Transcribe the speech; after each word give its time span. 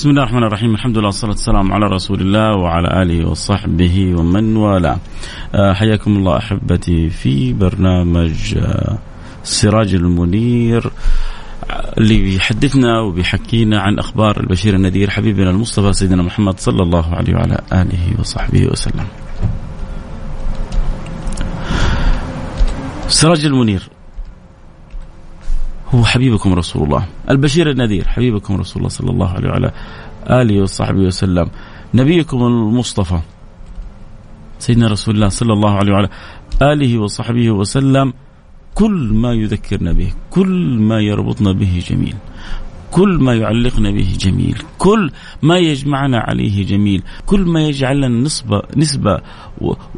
بسم 0.00 0.10
الله 0.10 0.22
الرحمن 0.22 0.42
الرحيم 0.42 0.74
الحمد 0.74 0.98
لله 0.98 1.06
والصلاة 1.06 1.30
والسلام 1.30 1.72
على 1.72 1.86
رسول 1.86 2.20
الله 2.20 2.56
وعلى 2.56 3.02
آله 3.02 3.28
وصحبه 3.28 4.14
ومن 4.16 4.56
والاه 4.56 4.98
حياكم 5.54 6.16
الله 6.16 6.36
أحبتي 6.38 7.10
في 7.10 7.52
برنامج 7.52 8.58
سراج 9.44 9.94
المنير 9.94 10.90
اللي 11.98 12.22
بيحدثنا 12.22 13.00
وبيحكينا 13.00 13.80
عن 13.80 13.98
أخبار 13.98 14.40
البشير 14.40 14.74
النذير 14.74 15.10
حبيبنا 15.10 15.50
المصطفى 15.50 15.92
سيدنا 15.92 16.22
محمد 16.22 16.60
صلى 16.60 16.82
الله 16.82 17.14
عليه 17.14 17.34
وعلى 17.34 17.60
آله 17.72 18.20
وصحبه 18.20 18.66
وسلم 18.66 19.06
سراج 23.08 23.44
المنير 23.44 23.88
هو 25.94 26.04
حبيبكم 26.04 26.52
رسول 26.52 26.82
الله. 26.82 27.06
البشير 27.30 27.70
النذير 27.70 28.08
حبيبكم 28.08 28.56
رسول 28.56 28.76
الله 28.76 28.88
صلى 28.88 29.10
الله 29.10 29.30
عليه 29.30 29.48
وعلى 29.48 29.72
آله 30.26 30.62
وصحبه 30.62 31.00
وسلم. 31.00 31.50
نبيكم 31.94 32.46
المصطفى. 32.46 33.20
سيدنا 34.58 34.86
رسول 34.86 35.14
الله 35.14 35.28
صلى 35.28 35.52
الله 35.52 35.70
عليه 35.70 35.92
وعلى 35.92 36.08
آله 36.62 36.98
وصحبه 36.98 37.50
وسلم. 37.50 38.12
كل 38.74 39.12
ما 39.12 39.32
يذكرنا 39.32 39.92
به 39.92 40.12
كل 40.30 40.78
ما 40.78 41.00
يربطنا 41.00 41.52
به 41.52 41.82
جميل. 41.90 42.14
كل 42.90 43.18
ما 43.18 43.34
يعلقنا 43.34 43.90
به 43.90 44.16
جميل. 44.18 44.62
كل 44.78 45.10
ما 45.42 45.58
يجمعنا 45.58 46.18
عليه 46.18 46.66
جميل. 46.66 47.02
كل 47.26 47.40
ما 47.40 47.60
يجعلنا 47.66 48.08
نسبة 48.08 48.62
نسبة 48.76 49.18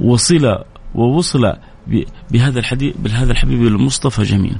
وصلة 0.00 0.64
ووصلة 0.94 1.56
بهذا 2.30 2.58
الحديث 2.58 2.96
بهذا 2.96 3.32
الحبيب 3.32 3.66
المصطفى 3.66 4.22
جميل. 4.22 4.56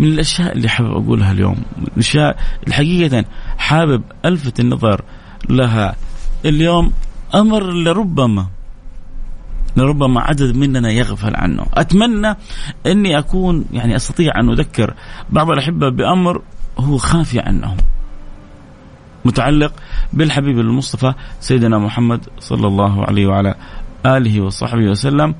من 0.00 0.06
الأشياء 0.06 0.52
اللي 0.52 0.68
حابب 0.68 0.90
أقولها 0.90 1.32
اليوم. 1.32 1.56
الأشياء 1.92 2.36
الحقيقة 2.68 3.24
حابب 3.58 4.02
ألفت 4.24 4.60
النظر 4.60 5.02
لها. 5.48 5.96
اليوم 6.44 6.92
أمر 7.34 7.72
لربما 7.72 8.46
لربما 9.76 10.20
عدد 10.20 10.56
مننا 10.56 10.90
يغفل 10.90 11.36
عنه. 11.36 11.66
أتمنى 11.74 12.36
أني 12.86 13.18
أكون 13.18 13.64
يعني 13.72 13.96
أستطيع 13.96 14.40
أن 14.40 14.50
أذكر 14.50 14.94
بعض 15.30 15.50
الأحبة 15.50 15.88
بأمر 15.88 16.42
هو 16.78 16.96
خافي 16.98 17.40
عنهم 17.40 17.76
متعلق 19.24 19.72
بالحبيب 20.12 20.58
المصطفى 20.58 21.14
سيدنا 21.40 21.78
محمد 21.78 22.20
صلى 22.38 22.66
الله 22.66 23.04
عليه 23.04 23.26
وعلى 23.26 23.54
آله 24.06 24.40
وصحبه 24.40 24.84
وسلم 24.90 25.34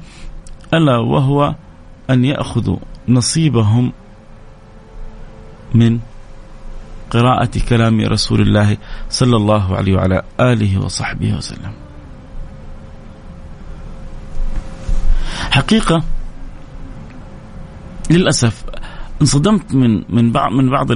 ألا 0.75 0.97
وهو 0.97 1.55
أن 2.11 2.25
يأخذوا 2.25 2.77
نصيبهم 3.11 3.93
من 5.75 5.99
قراءة 7.11 7.51
كلام 7.69 8.01
رسول 8.01 8.41
الله 8.41 8.77
صلى 9.11 9.37
الله 9.37 9.77
عليه 9.77 9.95
وعلى 9.95 10.23
آله 10.41 10.79
وصحبه 10.79 11.35
وسلم. 11.35 11.73
حقيقة 15.51 16.03
للأسف 18.11 18.65
انصدمت 19.23 19.75
من 19.75 20.05
من 20.09 20.33
بعض 20.33 20.53
من 20.53 20.71
بعض 20.71 20.89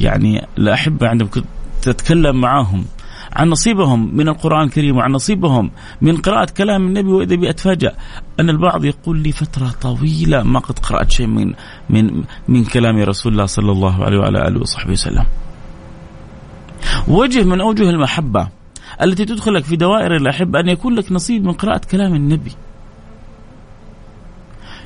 يعني 0.00 0.46
الأحبة 0.58 1.08
عندما 1.08 1.28
كنت 1.28 1.88
أتكلم 1.88 2.40
معاهم. 2.40 2.84
عن 3.32 3.48
نصيبهم 3.48 4.16
من 4.16 4.28
القرآن 4.28 4.66
الكريم 4.66 4.96
وعن 4.96 5.12
نصيبهم 5.12 5.70
من 6.00 6.16
قراءة 6.16 6.50
كلام 6.56 6.86
النبي 6.86 7.08
وإذا 7.08 7.36
بي 7.36 7.50
أتفاجأ 7.50 7.94
أن 8.40 8.50
البعض 8.50 8.84
يقول 8.84 9.18
لي 9.18 9.32
فترة 9.32 9.74
طويلة 9.80 10.42
ما 10.42 10.58
قد 10.58 10.78
قرأت 10.78 11.10
شيء 11.10 11.26
من 11.26 11.54
من 11.90 12.24
من 12.48 12.64
كلام 12.64 12.98
رسول 12.98 13.32
الله 13.32 13.46
صلى 13.46 13.72
الله 13.72 14.04
عليه 14.04 14.18
وعلى 14.18 14.48
آله 14.48 14.60
وصحبه 14.60 14.92
وسلم. 14.92 15.24
وجه 17.08 17.44
من 17.44 17.60
أوجه 17.60 17.90
المحبة 17.90 18.48
التي 19.02 19.24
تدخلك 19.24 19.64
في 19.64 19.76
دوائر 19.76 20.16
الأحبة 20.16 20.60
أن 20.60 20.68
يكون 20.68 20.94
لك 20.94 21.12
نصيب 21.12 21.44
من 21.44 21.52
قراءة 21.52 21.80
كلام 21.90 22.14
النبي. 22.14 22.52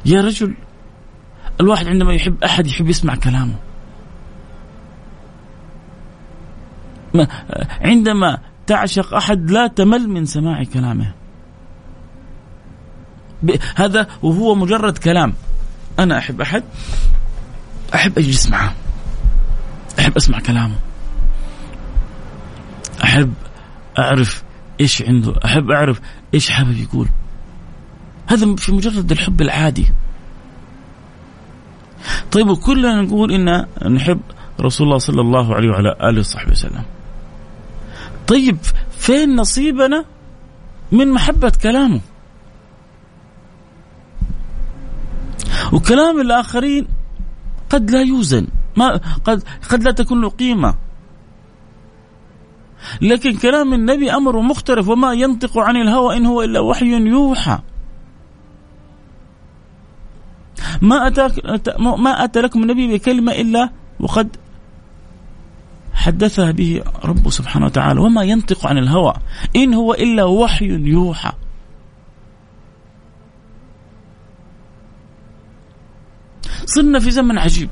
يا 0.06 0.20
رجل 0.20 0.54
الواحد 1.60 1.86
عندما 1.86 2.14
يحب 2.14 2.44
أحد 2.44 2.66
يحب 2.66 2.88
يسمع 2.88 3.14
كلامه. 3.14 3.71
عندما 7.80 8.38
تعشق 8.66 9.14
أحد 9.14 9.50
لا 9.50 9.66
تمل 9.66 10.08
من 10.08 10.24
سماع 10.26 10.64
كلامه. 10.64 11.12
هذا 13.76 14.06
وهو 14.22 14.54
مجرد 14.54 14.98
كلام. 14.98 15.34
أنا 15.98 16.18
أحب 16.18 16.40
أحد 16.40 16.64
أحب 17.94 18.18
أجلس 18.18 18.48
معه. 18.48 18.74
أحب 19.98 20.16
أسمع 20.16 20.40
كلامه. 20.40 20.78
أحب 23.04 23.32
أعرف 23.98 24.42
إيش 24.80 25.02
عنده 25.02 25.34
أحب 25.44 25.70
أعرف 25.70 26.00
إيش 26.34 26.50
حابب 26.50 26.76
يقول. 26.76 27.08
هذا 28.26 28.56
في 28.56 28.72
مجرد 28.72 29.12
الحب 29.12 29.40
العادي. 29.40 29.86
طيب 32.32 32.48
وكلنا 32.48 33.02
نقول 33.02 33.32
إن 33.32 33.66
نحب 33.94 34.20
رسول 34.60 34.86
الله 34.86 34.98
صلى 34.98 35.20
الله 35.20 35.54
عليه 35.54 35.70
وعلى 35.70 35.96
آله 36.02 36.20
وصحبه 36.20 36.50
وسلم. 36.50 36.84
طيب 38.26 38.58
فين 38.98 39.36
نصيبنا 39.36 40.04
من 40.92 41.08
محبة 41.08 41.52
كلامه؟ 41.62 42.00
وكلام 45.72 46.20
الآخرين 46.20 46.86
قد 47.70 47.90
لا 47.90 48.02
يوزن 48.02 48.46
ما 48.76 49.00
قد 49.24 49.42
قد 49.70 49.82
لا 49.82 49.90
تكون 49.90 50.20
له 50.20 50.28
قيمة. 50.28 50.74
لكن 53.00 53.36
كلام 53.36 53.74
النبي 53.74 54.10
أمر 54.10 54.40
مختلف 54.40 54.88
وما 54.88 55.12
ينطق 55.12 55.58
عن 55.58 55.76
الهوى 55.76 56.16
إن 56.16 56.26
هو 56.26 56.42
إلا 56.42 56.60
وحي 56.60 56.90
يوحى. 56.90 57.58
ما 60.82 61.06
أتاك 61.06 61.60
ما 61.78 62.24
أتى 62.24 62.40
لكم 62.40 62.62
النبي 62.62 62.98
بكلمة 62.98 63.32
إلا 63.32 63.70
وقد 64.00 64.36
حدثها 66.02 66.50
به 66.50 66.82
رب 67.04 67.30
سبحانه 67.30 67.66
وتعالى 67.66 68.00
وما 68.00 68.22
ينطق 68.22 68.66
عن 68.66 68.78
الهوى 68.78 69.14
إن 69.56 69.74
هو 69.74 69.94
إلا 69.94 70.24
وحي 70.24 70.66
يوحى. 70.66 71.32
صرنا 76.64 76.98
في 76.98 77.10
زمن 77.10 77.38
عجيب. 77.38 77.70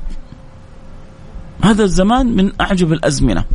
هذا 1.63 1.83
الزمان 1.83 2.35
من 2.35 2.51
أعجب 2.61 2.93
الأزمنة. 2.93 3.45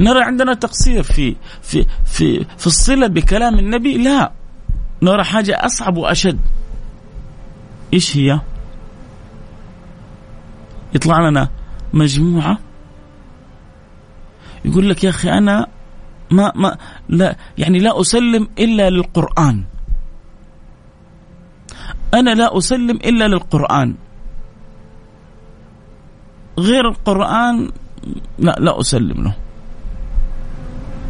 نرى 0.00 0.22
عندنا 0.22 0.54
تقصير 0.54 1.02
في 1.02 1.36
في 1.62 1.86
في 2.04 2.44
في 2.58 2.66
الصلة 2.66 3.06
بكلام 3.06 3.58
النبي 3.58 3.98
لا. 3.98 4.32
نرى 5.02 5.24
حاجة 5.24 5.66
أصعب 5.66 5.96
وأشد. 5.96 6.38
إيش 7.92 8.16
هي؟ 8.16 8.40
يطلع 10.94 11.28
لنا 11.28 11.48
مجموعة 11.92 12.65
يقول 14.66 14.90
لك 14.90 15.04
يا 15.04 15.08
أخي 15.10 15.30
أنا 15.30 15.66
ما 16.30 16.52
ما 16.54 16.76
لا 17.08 17.36
يعني 17.58 17.78
لا 17.78 18.00
أسلم 18.00 18.48
إلا 18.58 18.90
للقرآن. 18.90 19.64
أنا 22.14 22.30
لا 22.34 22.58
أسلم 22.58 22.96
إلا 22.96 23.28
للقرآن. 23.28 23.94
غير 26.58 26.88
القرآن 26.88 27.70
لا 28.38 28.56
لا 28.58 28.80
أسلم 28.80 29.24
له. 29.24 29.36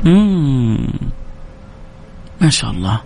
مم. 0.04 0.88
ما 2.40 2.50
شاء 2.50 2.70
الله. 2.70 3.00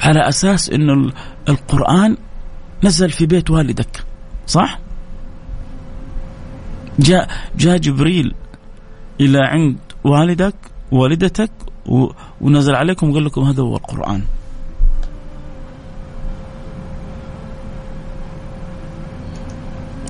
على 0.00 0.28
أساس 0.28 0.70
أنه 0.70 1.12
القرآن 1.48 2.16
نزل 2.84 3.10
في 3.10 3.26
بيت 3.26 3.50
والدك 3.50 4.04
صح؟ 4.46 4.78
جاء 6.98 7.30
جاء 7.56 7.76
جبريل 7.76 8.34
إلى 9.20 9.38
عند 9.38 9.76
والدك 10.04 10.54
والدتك 10.92 11.50
ونزل 12.40 12.74
عليكم 12.74 13.10
وقال 13.10 13.24
لكم 13.24 13.42
هذا 13.42 13.62
هو 13.62 13.76
القرآن. 13.76 14.22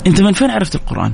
أنت 0.06 0.22
من 0.22 0.32
فين 0.32 0.50
عرفت 0.50 0.74
القرآن؟ 0.74 1.12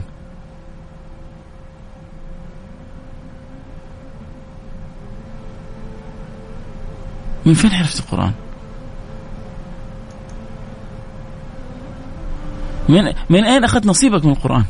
من 7.47 7.55
فين 7.55 7.71
عرفت 7.73 8.01
القرآن؟ 8.01 8.33
من 12.89 13.13
من 13.31 13.45
أين 13.45 13.65
أخذت 13.65 13.87
نصيبك 13.87 14.25
من 14.25 14.33
القرآن؟ 14.33 14.65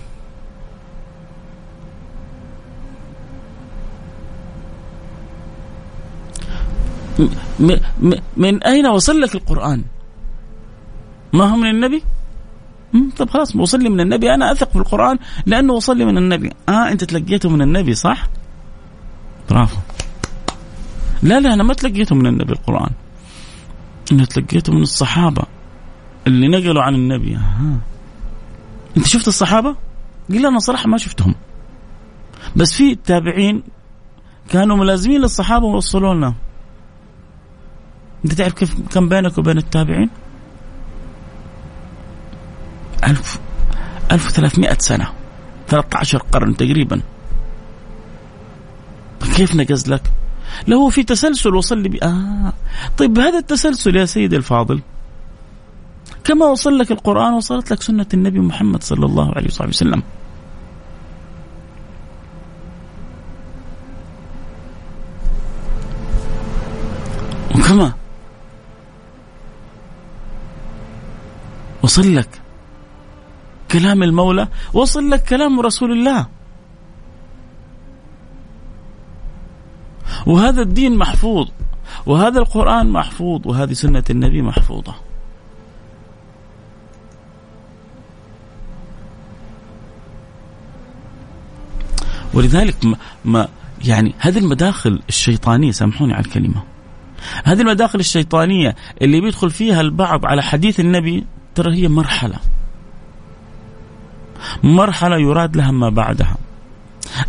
من 8.36 8.62
أين 8.62 8.86
وصل 8.86 9.20
لك 9.20 9.34
القرآن؟ 9.34 9.84
ما 11.32 11.44
هو 11.44 11.56
من 11.56 11.70
النبي؟ 11.70 12.02
طب 13.16 13.30
خلاص 13.30 13.56
وصل 13.56 13.78
لي 13.82 13.88
من 13.88 14.00
النبي. 14.00 14.34
أنا 14.34 14.52
أثق 14.52 14.70
في 14.70 14.76
القرآن 14.76 15.18
لأنه 15.46 15.72
وصل 15.72 15.96
لي 15.96 16.04
من 16.04 16.18
النبي. 16.18 16.50
آه 16.68 16.88
أنت 16.88 17.04
تلقيته 17.04 17.48
من 17.48 17.62
النبي 17.62 17.94
صح؟ 17.94 18.28
برافو. 19.50 19.76
لا 21.22 21.40
لا 21.40 21.54
أنا 21.54 21.62
ما 21.62 21.74
تلقيته 21.74 22.14
من 22.14 22.26
النبي 22.26 22.52
القرآن. 22.52 22.90
أنا 24.12 24.24
تلقيته 24.24 24.72
من 24.72 24.82
الصحابة 24.82 25.42
اللي 26.26 26.48
نقلوا 26.48 26.82
عن 26.82 26.94
النبي. 26.94 27.36
آه. 27.36 27.76
أنت 28.96 29.06
شفت 29.06 29.28
الصحابة؟ 29.28 29.76
قال 30.30 30.46
أنا 30.46 30.58
صراحة 30.58 30.88
ما 30.88 30.98
شفتهم. 30.98 31.34
بس 32.56 32.72
في 32.72 32.94
تابعين 32.94 33.62
كانوا 34.50 34.76
ملازمين 34.76 35.20
للصحابة 35.20 35.66
ووصلوا 35.66 36.14
لنا. 36.14 36.34
انت 38.24 38.32
تعرف 38.32 38.52
كيف 38.52 38.74
كم 38.94 39.08
بينك 39.08 39.38
وبين 39.38 39.58
التابعين؟ 39.58 40.10
ألف 43.04 43.38
1300 44.12 44.76
سنة. 44.78 45.08
13 45.68 46.18
قرن 46.18 46.56
تقريبا. 46.56 47.00
كيف 49.36 49.54
نقز 49.56 49.88
لك؟ 49.88 50.02
لو 50.68 50.88
في 50.88 51.02
تسلسل 51.02 51.54
وصل 51.54 51.78
لي 51.78 51.98
آه. 52.02 52.52
طيب 52.98 53.18
هذا 53.18 53.38
التسلسل 53.38 53.96
يا 53.96 54.04
سيدي 54.04 54.36
الفاضل 54.36 54.80
كما 56.24 56.46
وصل 56.46 56.78
لك 56.78 56.90
القرآن 56.90 57.32
وصلت 57.34 57.70
لك 57.70 57.82
سنة 57.82 58.06
النبي 58.14 58.40
محمد 58.40 58.82
صلى 58.82 59.06
الله 59.06 59.32
عليه 59.36 59.46
وصحبه 59.46 59.68
وسلم. 59.68 60.02
وكما 67.54 67.92
وصل 71.82 72.14
لك 72.14 72.40
كلام 73.70 74.02
المولى 74.02 74.48
وصل 74.72 75.10
لك 75.10 75.22
كلام 75.22 75.60
رسول 75.60 75.92
الله. 75.92 76.26
وهذا 80.26 80.62
الدين 80.62 80.96
محفوظ 80.96 81.48
وهذا 82.06 82.38
القرآن 82.38 82.90
محفوظ 82.90 83.46
وهذه 83.46 83.72
سنة 83.72 84.04
النبي 84.10 84.42
محفوظة. 84.42 84.94
ولذلك 92.34 92.76
ما 93.24 93.48
يعني 93.84 94.14
هذه 94.18 94.38
المداخل 94.38 95.02
الشيطانية 95.08 95.70
سامحوني 95.70 96.14
على 96.14 96.24
الكلمة. 96.24 96.62
هذه 97.44 97.60
المداخل 97.60 98.00
الشيطانية 98.00 98.76
اللي 99.02 99.20
بيدخل 99.20 99.50
فيها 99.50 99.80
البعض 99.80 100.26
على 100.26 100.42
حديث 100.42 100.80
النبي 100.80 101.24
ترى 101.54 101.76
هي 101.76 101.88
مرحلة. 101.88 102.36
مرحلة 104.62 105.16
يراد 105.18 105.56
لها 105.56 105.70
ما 105.70 105.88
بعدها. 105.88 106.36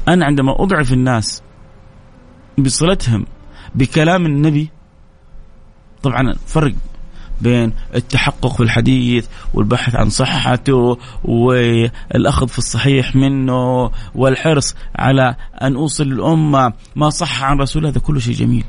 أنا 0.07 0.25
عندما 0.25 0.63
أضعف 0.63 0.93
الناس 0.93 1.41
بصلتهم 2.57 3.25
بكلام 3.75 4.25
النبي 4.25 4.69
طبعا 6.03 6.33
فرق 6.47 6.73
بين 7.41 7.73
التحقق 7.95 8.55
في 8.55 8.63
الحديث 8.63 9.27
والبحث 9.53 9.95
عن 9.95 10.09
صحته 10.09 10.97
والأخذ 11.23 12.47
في 12.47 12.57
الصحيح 12.57 13.15
منه 13.15 13.91
والحرص 14.15 14.75
على 14.95 15.35
أن 15.61 15.75
أوصل 15.75 16.03
للأمة 16.03 16.73
ما 16.95 17.09
صح 17.09 17.43
عن 17.43 17.57
رسول 17.57 17.85
هذا 17.85 17.99
كله 17.99 18.19
شيء 18.19 18.33
جميل. 18.33 18.63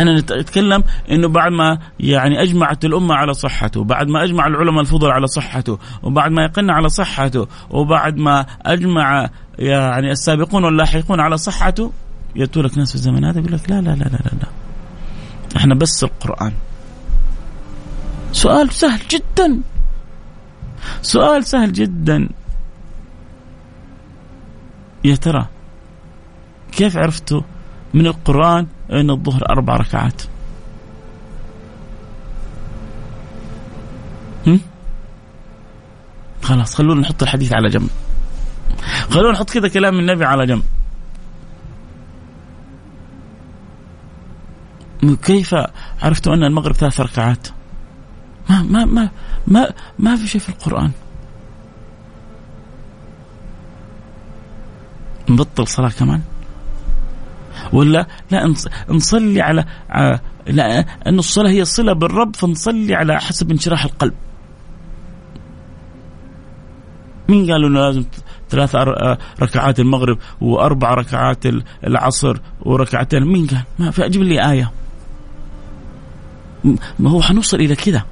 إحنا 0.00 0.20
نتكلم 0.20 0.84
إنه 1.10 1.28
بعد 1.28 1.52
ما 1.52 1.78
يعني 2.00 2.42
أجمعت 2.42 2.84
الأمة 2.84 3.14
على 3.14 3.34
صحته، 3.34 3.84
بعد 3.84 4.08
ما 4.08 4.24
أجمع 4.24 4.46
العلماء 4.46 4.80
الفضل 4.80 5.10
على 5.10 5.26
صحته، 5.26 5.78
وبعد 6.02 6.30
ما 6.30 6.42
يقن 6.44 6.70
على 6.70 6.88
صحته، 6.88 7.48
وبعد 7.70 8.16
ما 8.16 8.46
أجمع 8.62 9.30
يعني 9.58 10.10
السابقون 10.10 10.64
واللاحقون 10.64 11.20
على 11.20 11.36
صحته 11.36 11.92
يأتوا 12.36 12.62
لك 12.62 12.78
ناس 12.78 12.88
في 12.88 12.94
الزمن 12.94 13.24
هذا 13.24 13.38
يقول 13.38 13.52
لك 13.52 13.70
لا 13.70 13.80
لا 13.80 13.90
لا 13.90 14.04
لا 14.04 14.04
لا, 14.04 14.30
لا. 14.40 14.48
إحنا 15.56 15.74
بس 15.74 16.04
القرآن. 16.04 16.52
سؤال 18.32 18.72
سهل 18.72 19.00
جدا. 19.10 19.60
سؤال 21.02 21.44
سهل 21.44 21.72
جدا. 21.72 22.28
يا 25.04 25.14
ترى 25.16 25.46
كيف 26.72 26.96
عرفتوا 26.96 27.42
من 27.94 28.06
القرآن 28.06 28.66
أن 28.90 29.10
الظهر 29.10 29.50
أربع 29.50 29.76
ركعات؟ 29.76 30.22
خلاص 36.42 36.74
خلونا 36.74 37.00
نحط 37.00 37.22
الحديث 37.22 37.52
على 37.52 37.68
جنب. 37.68 37.90
خلونا 39.10 39.32
نحط 39.32 39.50
كذا 39.50 39.68
كلام 39.68 39.98
النبي 39.98 40.24
على 40.24 40.46
جنب. 40.46 40.62
كيف 45.22 45.54
عرفتوا 46.02 46.34
أن 46.34 46.44
المغرب 46.44 46.74
ثلاث 46.74 47.00
ركعات؟ 47.00 47.48
ما 48.50 48.62
ما 48.62 48.84
ما 48.84 49.10
ما 49.46 49.72
ما 49.98 50.16
في 50.16 50.26
شيء 50.26 50.40
في 50.40 50.48
القرآن. 50.48 50.90
نبطل 55.28 55.66
صلاة 55.66 55.90
كمان؟ 55.90 56.22
ولا 57.72 58.06
لا 58.30 58.54
نصلي 58.88 59.40
على 59.40 59.64
لا 60.46 60.84
أن 61.06 61.18
الصلاة 61.18 61.50
هي 61.50 61.64
صلة 61.64 61.92
بالرب 61.92 62.36
فنصلي 62.36 62.94
على 62.94 63.20
حسب 63.20 63.50
انشراح 63.50 63.84
القلب. 63.84 64.14
مين 67.28 67.52
قال 67.52 67.64
إنه 67.64 67.80
لازم 67.80 68.04
ثلاث 68.50 68.76
ركعات 69.42 69.80
المغرب 69.80 70.18
وأربع 70.40 70.94
ركعات 70.94 71.44
العصر 71.86 72.36
وركعتين؟ 72.62 73.24
مين 73.24 73.46
قال؟ 73.46 73.62
ما 73.78 73.90
في 73.90 74.04
أجيب 74.06 74.22
لي 74.22 74.50
آية. 74.50 74.72
ما 76.98 77.10
هو 77.10 77.22
حنوصل 77.22 77.56
إلى 77.56 77.76
كذا 77.76 78.02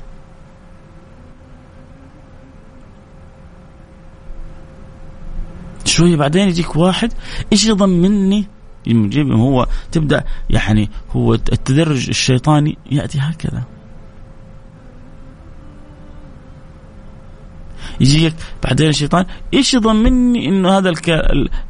شوية 5.84 6.16
بعدين 6.16 6.48
يجيك 6.48 6.76
واحد 6.76 7.12
إيش 7.52 7.66
يضمني 7.66 8.46
يجيب 8.88 9.32
هو 9.32 9.66
تبدأ 9.92 10.24
يعني 10.50 10.90
هو 11.10 11.34
التدرج 11.34 12.08
الشيطاني 12.08 12.78
يأتي 12.90 13.18
هكذا. 13.18 13.62
يجيك 18.00 18.34
بعدين 18.64 18.88
الشيطان 18.88 19.24
إيش 19.54 19.74
يضمني 19.74 20.48
إنه 20.48 20.78
هذا 20.78 20.88
الك... 20.88 21.08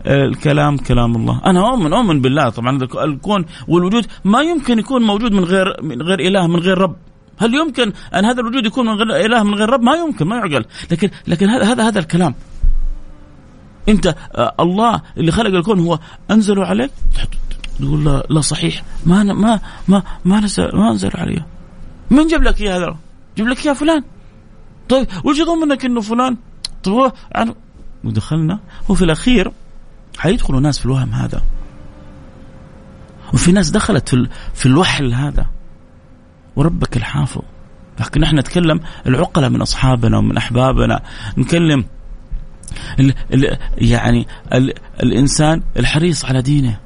الكلام 0.07 0.77
كلام 0.77 1.17
الله؟ 1.17 1.41
أنا 1.47 1.71
أؤمن 1.71 1.93
أؤمن 1.93 2.21
بالله. 2.21 2.49
طبعا 2.49 2.79
الكون 3.05 3.45
والوجود 3.69 4.07
ما 4.25 4.41
يمكن 4.41 4.79
يكون 4.79 5.03
موجود 5.03 5.33
من 5.33 5.45
غير 5.45 5.83
من 5.83 6.03
غير 6.03 6.21
إله 6.21 6.47
من 6.47 6.57
غير 6.57 6.79
رب. 6.79 6.97
هل 7.39 7.55
يمكن 7.55 7.93
أن 8.15 8.25
هذا 8.25 8.41
الوجود 8.41 8.67
يكون 8.67 8.87
من 8.87 8.93
غير 8.93 9.27
إله 9.27 9.43
من 9.43 9.55
غير 9.55 9.69
رب؟ 9.69 9.83
ما 9.83 9.95
يمكن 9.95 10.27
ما 10.27 10.37
يعقل. 10.37 10.65
لكن 10.91 11.11
لكن 11.27 11.49
هذا 11.49 11.89
هذا 11.89 11.99
الكلام. 11.99 12.35
انت 13.89 14.15
آه، 14.35 14.55
الله 14.61 15.03
اللي 15.17 15.33
خلق 15.33 15.55
الكون 15.55 15.81
هو 15.81 15.99
انزله 16.31 16.67
عليك؟ 16.67 16.91
تقول 17.79 18.05
لا, 18.05 18.27
لا 18.31 18.41
صحيح. 18.41 18.83
ما 19.07 19.23
ما 19.23 19.61
ما 19.89 20.03
ما 20.25 20.41
نزل 20.41 20.71
ما 20.77 20.91
أنزل 20.91 21.11
عليه 21.15 21.47
من 22.11 22.27
جاب 22.27 22.43
لك 22.43 22.61
إياه 22.61 22.77
هذا؟ 22.77 22.97
جاب 23.37 23.49
لك 23.49 23.67
إياه 23.67 23.73
فلان. 23.73 24.05
طيب 24.89 25.07
وش 25.25 25.39
يضمنك 25.39 25.85
إنه 25.85 26.01
فلان؟ 26.01 26.37
طيب 26.83 26.95
هو 26.95 27.13
يعني 27.33 27.55
ودخلنا. 28.05 28.59
وفي 28.89 29.05
الأخير 29.05 29.53
حيدخلوا 30.19 30.61
ناس 30.61 30.79
في 30.79 30.87
الوهم 30.87 31.13
هذا. 31.13 31.43
وفي 33.35 33.53
ناس 33.53 33.71
دخلت 33.71 34.09
في 34.09 34.29
في 34.55 34.67
الوحل 34.67 35.15
هذا. 35.15 35.47
وربك 36.57 36.97
الحافظ. 36.97 37.43
لكن 38.01 38.23
إحنا 38.23 38.41
نتكلم 38.41 38.81
العقلاء 39.07 39.51
من 39.51 39.61
أصحابنا 39.61 40.19
ومن 40.19 40.37
أحبابنا. 40.37 41.03
نكلم 41.39 41.85
ال 43.01 43.15
ال 43.35 43.59
يعني 43.79 44.27
ال 44.55 44.75
الإنسان 45.03 45.63
الحريص 45.77 46.25
على 46.25 46.43
دينه. 46.43 46.79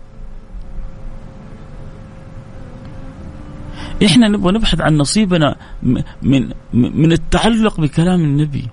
إحنا 4.05 4.29
نبغى 4.29 4.53
نبحث 4.53 4.81
عن 4.81 4.97
نصيبنا 4.97 5.57
من 6.23 6.53
من 6.73 7.13
التعلق 7.13 7.81
بكلام 7.81 8.21
النبي. 8.21 8.69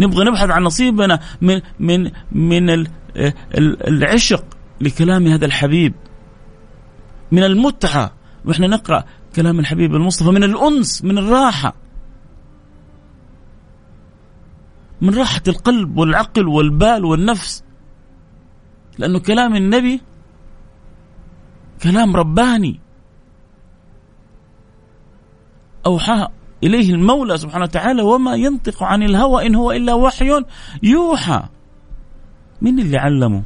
نبغى 0.00 0.24
نبحث 0.24 0.50
عن 0.50 0.62
نصيبنا 0.62 1.20
من 1.40 1.60
من 1.80 2.10
من 2.32 2.86
العشق 3.88 4.44
لكلام 4.80 5.26
هذا 5.26 5.46
الحبيب. 5.46 5.94
من 7.32 7.44
المتعة. 7.44 8.12
وإحنا 8.44 8.66
نقرأ 8.66 9.04
كلام 9.36 9.60
الحبيب 9.60 9.94
المصطفى 9.94 10.30
من 10.30 10.44
الأنس 10.44 11.04
من 11.04 11.18
الراحة. 11.18 11.74
من 15.00 15.14
راحة 15.14 15.42
القلب 15.48 15.96
والعقل 15.96 16.48
والبال 16.48 17.04
والنفس. 17.04 17.64
لأنه 18.98 19.18
كلام 19.18 19.56
النبي 19.56 20.00
كلام 21.82 22.16
رباني. 22.16 22.80
أوحى 25.86 26.28
إليه 26.64 26.94
المولى 26.94 27.38
سبحانه 27.38 27.64
وتعالى 27.64 28.02
وما 28.02 28.34
ينطق 28.34 28.82
عن 28.82 29.02
الهوى 29.02 29.46
إن 29.46 29.54
هو 29.54 29.72
إلا 29.72 29.94
وحي 29.94 30.44
يوحى. 30.82 31.42
من 32.62 32.78
اللي 32.78 32.98
علمه؟ 32.98 33.42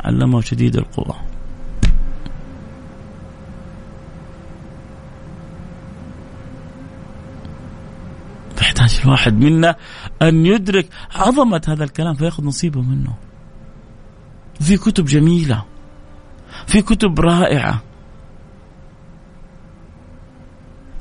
علمه 0.00 0.40
شديد 0.40 0.76
القوى. 0.76 1.33
يحتاج 8.84 9.04
الواحد 9.04 9.34
منا 9.34 9.76
أن 10.22 10.46
يدرك 10.46 10.88
عظمة 11.14 11.62
هذا 11.68 11.84
الكلام 11.84 12.14
فيأخذ 12.14 12.44
نصيبه 12.44 12.82
منه. 12.82 13.14
في 14.60 14.76
كتب 14.76 15.04
جميلة 15.04 15.64
في 16.66 16.82
كتب 16.82 17.20
رائعة 17.20 17.82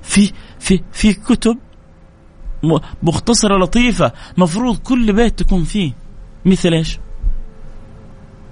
في 0.02 0.32
في 0.60 0.84
في 0.92 1.14
كتب 1.14 1.58
مختصرة 3.04 3.58
لطيفة 3.58 4.12
مفروض 4.38 4.78
كل 4.78 5.14
بيت 5.14 5.40
تكون 5.40 5.64
فيه. 5.64 5.94
مثل 6.46 6.74
إيش؟ 6.74 7.00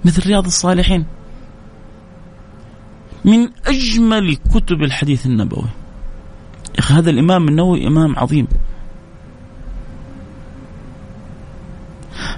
مثل 0.04 0.26
رياض 0.26 0.44
الصالحين. 0.46 1.06
من 3.24 3.48
أجمل 3.66 4.36
كتب 4.36 4.82
الحديث 4.82 5.26
النبوي. 5.26 5.68
هذا 6.88 7.10
الإمام 7.10 7.48
النووي 7.48 7.86
إمام 7.86 8.18
عظيم. 8.18 8.48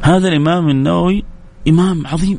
هذا 0.05 0.29
الإمام 0.29 0.69
النووي 0.71 1.25
إمام 1.69 2.07
عظيم 2.07 2.39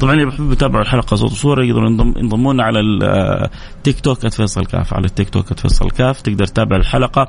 طبعا 0.00 0.12
اللي 0.12 0.26
بحب 0.26 0.52
يتابعوا 0.52 0.82
الحلقة 0.82 1.16
صوت 1.16 1.32
وصورة 1.32 1.64
يقدروا 1.64 1.90
ينضمون 1.90 2.60
على 2.60 2.80
التيك 2.80 4.00
توك 4.00 4.26
@فيصل 4.28 4.66
كاف 4.66 4.94
على 4.94 5.06
التيك 5.06 5.30
توك 5.30 5.52
@فيصل 5.52 5.90
كاف 5.90 6.20
تقدر 6.20 6.46
تتابع 6.46 6.76
الحلقة 6.76 7.28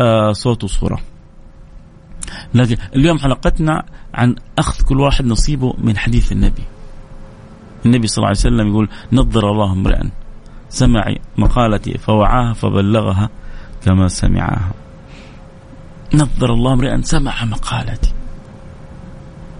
آه، 0.00 0.32
صوت 0.32 0.64
وصورة. 0.64 0.98
لكن 2.54 2.76
اليوم 2.96 3.18
حلقتنا 3.18 3.84
عن 4.14 4.36
أخذ 4.58 4.84
كل 4.84 5.00
واحد 5.00 5.24
نصيبه 5.24 5.74
من 5.78 5.96
حديث 5.96 6.32
النبي. 6.32 6.62
النبي 7.86 8.06
صلى 8.06 8.16
الله 8.16 8.28
عليه 8.28 8.38
وسلم 8.38 8.68
يقول 8.68 8.88
نظر 9.12 9.50
الله 9.50 9.72
امرئا 9.72 10.10
سمع 10.68 11.14
مقالتي 11.38 11.98
فوعاها 11.98 12.52
فبلغها 12.52 13.30
كما 13.84 14.08
سمعها. 14.08 14.72
نظر 16.14 16.52
الله 16.52 16.72
امرئا 16.72 17.00
سمع 17.02 17.44
مقالتي. 17.44 18.12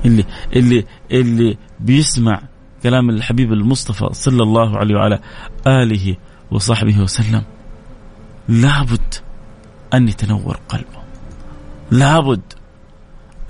اللي 0.05 0.25
اللي 0.57 0.85
اللي 1.13 1.57
بيسمع 1.81 2.41
كلام 2.83 3.11
الحبيب 3.11 3.53
المصطفى 3.53 4.09
صلى 4.13 4.43
الله 4.43 4.79
عليه 4.79 4.95
وعلى 4.95 5.21
آله 5.67 6.17
وصحبه 6.51 7.01
وسلم 7.01 7.43
لابد 8.49 9.15
أن 9.95 10.09
يتنور 10.09 10.61
قلبه 10.69 11.03
لابد 11.91 12.43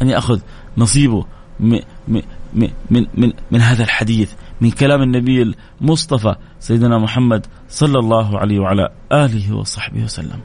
أن 0.03 0.11
يأخذ 0.11 0.41
نصيبه 0.79 1.25
من 1.61 1.81
من 2.09 2.23
من 2.91 3.07
من, 3.15 3.33
من 3.51 3.61
هذا 3.61 3.85
الحديث 3.85 4.33
من 4.61 4.71
كلام 4.71 5.03
النبي 5.03 5.55
المصطفى 5.81 6.35
سيدنا 6.61 6.99
محمد 6.99 7.47
صلى 7.69 7.99
الله 7.99 8.39
عليه 8.39 8.59
وعلى 8.59 8.89
آله 9.13 9.57
وصحبه 9.57 10.05
وسلم. 10.05 10.41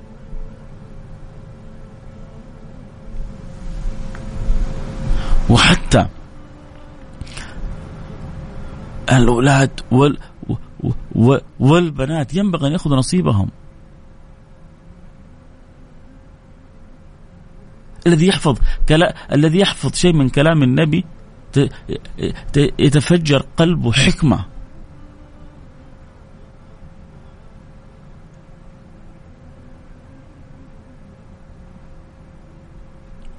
وحتى 5.49 6.07
الأولاد 9.11 9.79
وال 9.91 10.17
والبنات 11.59 12.33
ينبغي 12.33 12.67
أن 12.67 12.71
يأخذوا 12.71 12.97
نصيبهم 12.97 13.49
الذي 18.07 18.27
يحفظ 18.27 18.57
كلا 18.89 19.15
الذي 19.33 19.59
يحفظ 19.59 19.93
شيء 19.93 20.13
من 20.13 20.29
كلام 20.29 20.63
النبي 20.63 21.05
يتفجر 22.79 23.45
قلبه 23.57 23.91
حكمة. 23.91 24.45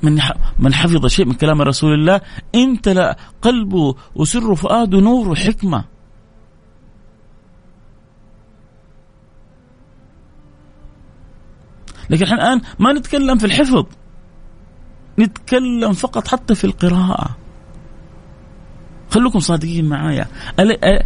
من 0.03 0.19
من 0.59 0.75
حفظ 0.75 1.07
شيء 1.07 1.27
من 1.27 1.33
كلام 1.33 1.63
رسول 1.63 1.95
الله 1.95 2.21
امتلأ 2.55 3.17
قلبه 3.43 3.95
وسر 4.15 4.55
فؤاده 4.55 5.01
نور 5.01 5.29
وحكمة. 5.29 5.85
لكن 12.11 12.25
إحنا 12.25 12.37
الآن 12.37 12.61
ما 12.79 12.93
نتكلم 12.93 13.39
في 13.39 13.47
الحفظ. 13.47 13.87
نتكلم 15.19 15.93
فقط 15.93 16.29
حتى 16.29 16.55
في 16.55 16.65
القراءة. 16.65 17.37
خلوكم 19.15 19.39
صادقين 19.39 19.85
معايا. 19.85 20.27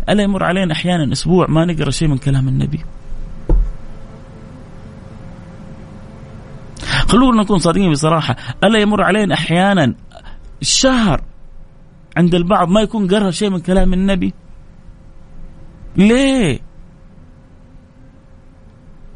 ألا 0.08 0.22
يمر 0.22 0.44
علينا 0.44 0.72
أحيانا 0.72 1.12
أسبوع 1.12 1.46
ما 1.48 1.64
نقرأ 1.64 1.90
شيء 1.90 2.08
من 2.08 2.18
كلام 2.18 2.48
النبي. 2.48 2.80
خلونا 7.08 7.42
نكون 7.42 7.58
صادقين 7.58 7.92
بصراحة. 7.92 8.36
ألا 8.64 8.78
يمر 8.78 9.02
علينا 9.02 9.34
أحيانا 9.34 9.94
شهر 10.62 11.22
عند 12.16 12.34
البعض 12.34 12.68
ما 12.68 12.80
يكون 12.80 13.08
قرأ 13.14 13.30
شيء 13.30 13.50
من 13.50 13.60
كلام 13.60 13.92
النبي. 13.92 14.34
ليه؟ 15.96 16.60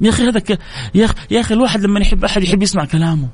يا 0.01 0.11
أخي 0.11 0.23
هذا 0.29 0.41
ك... 0.41 0.59
يا 0.95 1.05
أخي 1.05 1.15
يا 1.31 1.41
أخي 1.41 1.55
الواحد 1.55 1.81
لما 1.81 2.01
يحب 2.01 2.25
أحد 2.25 2.43
يحب 2.43 2.63
يسمع 2.63 2.85
كلامه. 2.85 3.29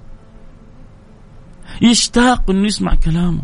يشتاق 1.82 2.50
إنه 2.50 2.66
يسمع 2.66 2.94
كلامه. 2.94 3.42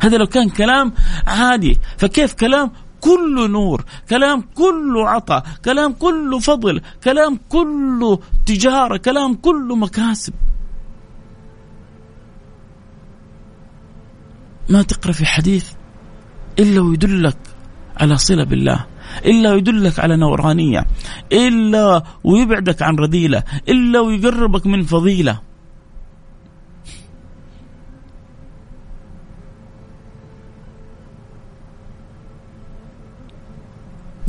هذا 0.00 0.16
لو 0.16 0.26
كان 0.26 0.48
كلام 0.48 0.92
عادي. 1.26 1.78
فكيف 1.98 2.34
كلام 2.34 2.70
كله 3.00 3.46
نور؟ 3.46 3.84
كلام 4.10 4.44
كله 4.54 5.08
عطاء 5.08 5.46
كلام 5.64 5.92
كله 5.92 6.38
فضل 6.38 6.80
كلام 7.04 7.38
كله 7.48 8.18
تجارة 8.46 8.96
كلام 8.96 9.34
كله 9.34 9.76
مكاسب. 9.76 10.32
ما 14.68 14.82
تقرأ 14.82 15.12
في 15.12 15.26
حديث 15.26 15.70
إلا 16.58 16.80
ويدلك 16.80 17.36
على 17.96 18.16
صلة 18.16 18.44
بالله 18.44 18.86
إلا 19.24 19.52
ويدلك 19.52 19.98
على 19.98 20.16
نورانية 20.16 20.86
إلا 21.32 22.02
ويبعدك 22.24 22.82
عن 22.82 22.96
رذيلة 22.96 23.42
إلا 23.68 24.00
ويقربك 24.00 24.66
من 24.66 24.82
فضيلة. 24.82 25.49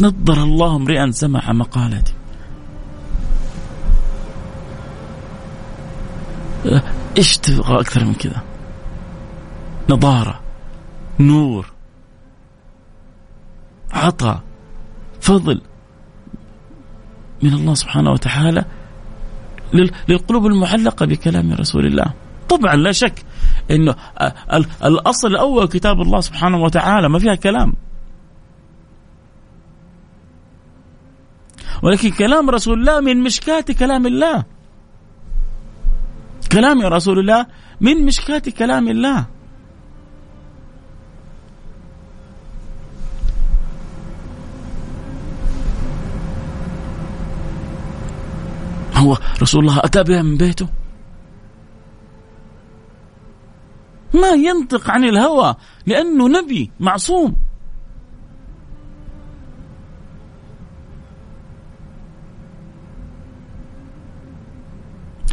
نظر 0.01 0.43
الله 0.43 0.75
امرئا 0.75 1.11
سمع 1.11 1.51
مقالتي. 1.51 2.13
إيش 7.17 7.37
تبغى 7.37 7.79
أكثر 7.79 8.05
من 8.05 8.13
كذا؟ 8.13 8.41
نضاره 9.89 10.39
نور 11.19 11.65
عطاء 13.91 14.43
فضل 15.21 15.61
من 17.43 17.53
الله 17.53 17.73
سبحانه 17.73 18.11
وتعالى 18.11 18.65
للقلوب 20.09 20.45
المعلقة 20.45 21.05
بكلام 21.05 21.53
رسول 21.53 21.85
الله. 21.85 22.13
طبعا 22.49 22.75
لا 22.75 22.91
شك 22.91 23.25
إنه 23.71 23.95
الأصل 24.83 25.27
الأول 25.27 25.67
كتاب 25.67 26.01
الله 26.01 26.21
سبحانه 26.21 26.57
وتعالى 26.57 27.09
ما 27.09 27.19
فيها 27.19 27.35
كلام. 27.35 27.73
ولكن 31.81 32.11
كلام 32.11 32.49
رسول 32.49 32.79
الله 32.79 32.99
من 32.99 33.23
مشكات 33.23 33.71
كلام 33.71 34.05
الله. 34.07 34.43
كلام 36.51 36.81
رسول 36.81 37.19
الله 37.19 37.45
من 37.81 38.05
مشكات 38.05 38.49
كلام 38.49 38.87
الله. 38.87 39.25
هو 48.95 49.17
رسول 49.41 49.61
الله 49.61 49.79
أتى 49.79 50.03
بها 50.03 50.21
من 50.21 50.37
بيته؟ 50.37 50.67
ما 54.13 54.29
ينطق 54.29 54.89
عن 54.89 55.03
الهوى 55.03 55.55
لأنه 55.85 56.27
نبي 56.27 56.71
معصوم. 56.79 57.35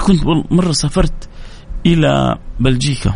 كنت 0.09 0.25
مرة 0.51 0.73
سافرت 0.73 1.29
إلى 1.87 2.39
بلجيكا. 2.61 3.15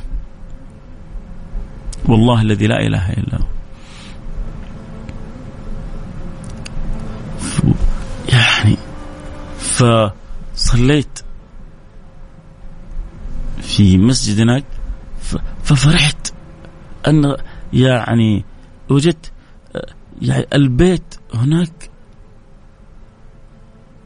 والله 2.08 2.42
الذي 2.42 2.66
لا 2.66 2.87
إله 2.87 3.12
إلا 3.12 3.38
هو. 3.38 3.46
يعني 8.28 8.76
فصليت 9.58 11.18
في 13.62 13.98
مسجد 13.98 14.40
هناك 14.40 14.64
ففرحت 15.62 16.33
أن 17.09 17.37
يعني 17.72 18.44
وجدت 18.90 19.33
يعني 20.22 20.46
البيت 20.55 21.14
هناك 21.35 21.90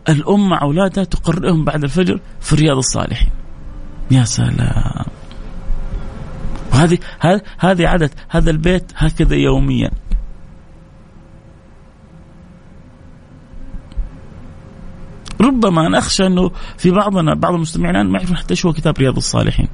الأم 0.09 0.49
مع 0.49 0.62
أولادها 0.62 1.05
تقرئهم 1.05 1.64
بعد 1.64 1.85
الفجر 1.85 2.21
في 2.40 2.57
رياض 2.57 2.77
الصالحين. 2.77 3.31
يا 4.11 4.25
سلام. 4.25 5.05
وهذه 6.73 6.99
هذه 7.59 7.88
عادة 7.88 8.11
هذا 8.29 8.51
البيت 8.51 8.92
هكذا 8.97 9.37
يوميا. 9.37 9.90
ربما 15.40 15.87
أنا 15.87 15.99
أخشى 15.99 16.27
أنه 16.27 16.51
في 16.79 16.90
بعضنا 16.90 17.35
بعض 17.35 17.55
المستمعين 17.55 18.07
ما 18.07 18.19
يعرفون 18.19 18.37
حتى 18.37 18.55
هو 18.66 18.73
كتاب 18.73 18.99
رياض 18.99 19.16
الصالحين. 19.16 19.69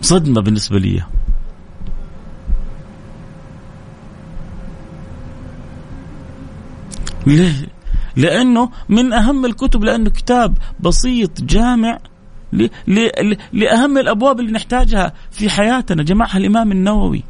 صدمة 0.00 0.40
بالنسبة 0.40 0.78
لي. 0.78 1.02
ليه؟ 7.26 7.66
لأنه 8.16 8.70
من 8.88 9.12
أهم 9.12 9.46
الكتب 9.46 9.84
لأنه 9.84 10.10
كتاب 10.10 10.58
بسيط 10.80 11.40
جامع 11.40 11.98
لأهم 13.52 13.98
الأبواب 13.98 14.40
اللي 14.40 14.52
نحتاجها 14.52 15.12
في 15.30 15.50
حياتنا 15.50 16.02
جمعها 16.02 16.38
الإمام 16.38 16.72
النووي. 16.72 17.22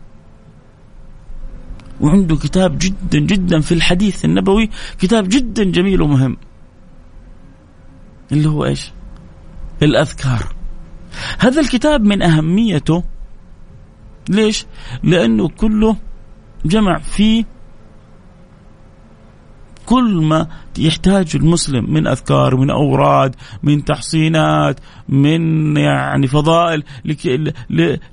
وعنده 2.01 2.37
كتاب 2.37 2.79
جدا 2.79 3.19
جدا 3.19 3.61
في 3.61 3.73
الحديث 3.73 4.25
النبوي 4.25 4.71
كتاب 4.99 5.29
جدا 5.29 5.65
جميل 5.65 6.03
ومهم. 6.03 6.37
اللي 8.33 8.49
هو 8.49 8.65
إيش؟ 8.65 8.93
الأذكار. 9.83 10.55
هذا 11.39 11.61
الكتاب 11.61 12.05
من 12.05 12.23
أهميته 12.23 13.05
ليش؟ 14.29 14.67
لأنه 15.03 15.49
كله 15.49 15.97
جمع 16.65 16.99
فيه 16.99 17.45
كل 19.87 20.15
ما 20.15 20.47
يحتاج 20.79 21.37
المسلم 21.37 21.93
من 21.93 22.07
أذكار 22.07 22.57
من 22.57 22.71
أوراد 22.71 23.35
من 23.63 23.85
تحصينات 23.85 24.81
من 25.09 25.77
يعني 25.77 26.27
فضائل 26.27 26.83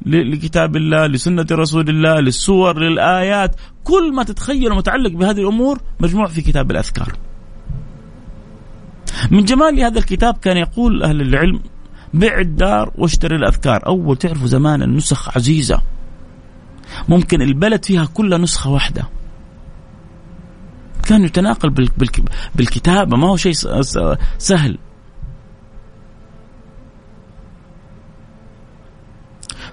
لكتاب 0.05 0.75
الله 0.75 1.07
لسنة 1.07 1.47
رسول 1.51 1.89
الله 1.89 2.19
للسور 2.19 2.79
للآيات 2.79 3.55
كل 3.83 4.13
ما 4.13 4.23
تتخيل 4.23 4.69
متعلق 4.69 5.11
بهذه 5.11 5.39
الأمور 5.41 5.79
مجموع 5.99 6.27
في 6.27 6.41
كتاب 6.41 6.71
الأذكار. 6.71 7.13
من 9.31 9.45
جمال 9.45 9.79
هذا 9.79 9.99
الكتاب 9.99 10.37
كان 10.37 10.57
يقول 10.57 11.03
أهل 11.03 11.21
العلم 11.21 11.59
بع 12.13 12.39
الدار 12.39 12.91
واشتري 12.97 13.35
الأذكار، 13.35 13.87
أول 13.87 14.17
تعرفوا 14.17 14.47
زمان 14.47 14.81
النسخ 14.81 15.37
عزيزة. 15.37 15.81
ممكن 17.09 17.41
البلد 17.41 17.85
فيها 17.85 18.05
كلها 18.05 18.37
نسخة 18.37 18.69
واحدة. 18.69 19.09
كان 21.05 21.23
يتناقل 21.23 21.69
بالكتابة 22.55 23.17
ما 23.17 23.27
هو 23.27 23.37
شيء 23.37 23.53
سهل 24.37 24.77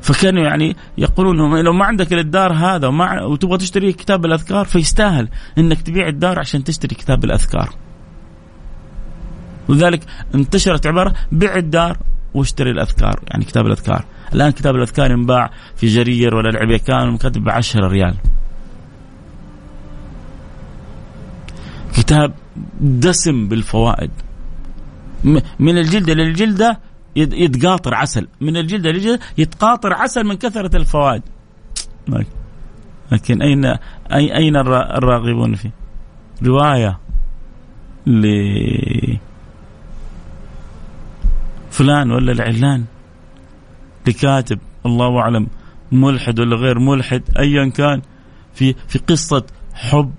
فكانوا 0.00 0.44
يعني 0.44 0.76
يقولون 0.98 1.64
لو 1.64 1.72
ما 1.72 1.84
عندك 1.84 2.12
الدار 2.12 2.52
هذا 2.52 2.88
وما 2.88 3.22
وتبغى 3.22 3.58
تشتري 3.58 3.92
كتاب 3.92 4.24
الأذكار 4.24 4.64
فيستاهل 4.64 5.28
إنك 5.58 5.82
تبيع 5.82 6.08
الدار 6.08 6.38
عشان 6.38 6.64
تشتري 6.64 6.94
كتاب 6.94 7.24
الأذكار. 7.24 7.70
ولذلك 9.68 10.04
انتشرت 10.34 10.86
عبارة 10.86 11.14
بيع 11.32 11.56
الدار 11.56 11.98
واشتري 12.34 12.70
الأذكار 12.70 13.20
يعني 13.30 13.44
كتاب 13.44 13.66
الأذكار. 13.66 14.04
الآن 14.34 14.50
كتاب 14.50 14.76
الأذكار 14.76 15.10
ينباع 15.10 15.50
في 15.76 15.86
جرير 15.86 16.34
ولا 16.34 16.50
العبيكان 16.50 17.16
كاتب 17.16 17.44
ب 17.44 17.48
10 17.48 17.88
ريال. 17.88 18.14
كتاب 21.96 22.34
دسم 22.80 23.48
بالفوائد. 23.48 24.10
من 25.58 25.78
الجلدة 25.78 26.14
للجلدة 26.14 26.80
يتقاطر 27.16 27.94
عسل. 27.94 28.28
من 28.40 28.56
الجلدة 28.56 28.90
للجلدة 28.90 29.20
يتقاطر 29.38 29.92
عسل 29.94 30.24
من 30.24 30.34
كثرة 30.34 30.76
الفوائد. 30.76 31.22
لكن 33.12 33.42
أين 33.42 33.64
أي 34.12 34.36
أين 34.36 34.56
الراغبون 34.56 35.54
فيه؟ 35.54 35.70
رواية 36.42 36.98
ل 38.06 38.26
فلان 41.70 42.10
ولا 42.10 42.32
العلان؟ 42.32 42.84
لكاتب 44.06 44.58
الله 44.86 45.18
أعلم 45.18 45.46
ملحد 45.92 46.40
ولا 46.40 46.56
غير 46.56 46.78
ملحد؟ 46.78 47.22
أيا 47.38 47.70
كان 47.70 48.02
في 48.54 48.74
في 48.88 48.98
قصة 48.98 49.46
حب 49.74 50.12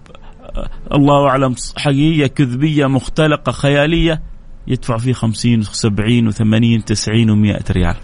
الله 0.93 1.27
أعلم 1.27 1.55
حقيقية 1.77 2.27
كذبية 2.27 2.85
مختلقة 2.85 3.51
خيالية 3.51 4.21
يدفع 4.67 4.97
فيه 4.97 5.13
خمسين 5.13 5.59
وسبعين 5.59 6.27
وثمانين 6.27 6.85
تسعين 6.85 7.29
ومائة 7.29 7.63
ريال. 7.71 7.95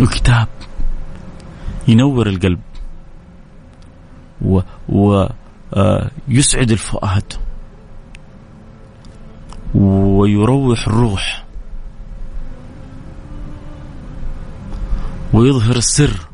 وكتاب 0.00 0.48
ينور 1.88 2.26
القلب 2.26 2.60
و, 4.42 4.60
و 4.88 5.26
آه، 5.74 6.10
يسعد 6.28 6.70
الفؤاد 6.70 7.32
ويروح 9.74 10.88
الروح 10.88 11.44
ويظهر 15.32 15.76
السر. 15.76 16.27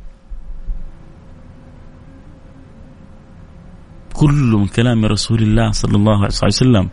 كله 4.24 4.58
من 4.58 4.66
كلام 4.66 5.04
رسول 5.04 5.42
الله 5.42 5.70
صلى 5.70 5.96
الله 5.96 6.16
عليه 6.16 6.26
وسلم. 6.46 6.88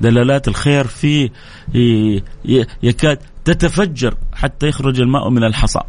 دلالات 0.00 0.48
الخير 0.48 0.86
فيه 0.86 1.30
يكاد 2.82 3.18
تتفجر 3.44 4.14
حتى 4.32 4.68
يخرج 4.68 5.00
الماء 5.00 5.30
من 5.30 5.44
الحصى. 5.44 5.80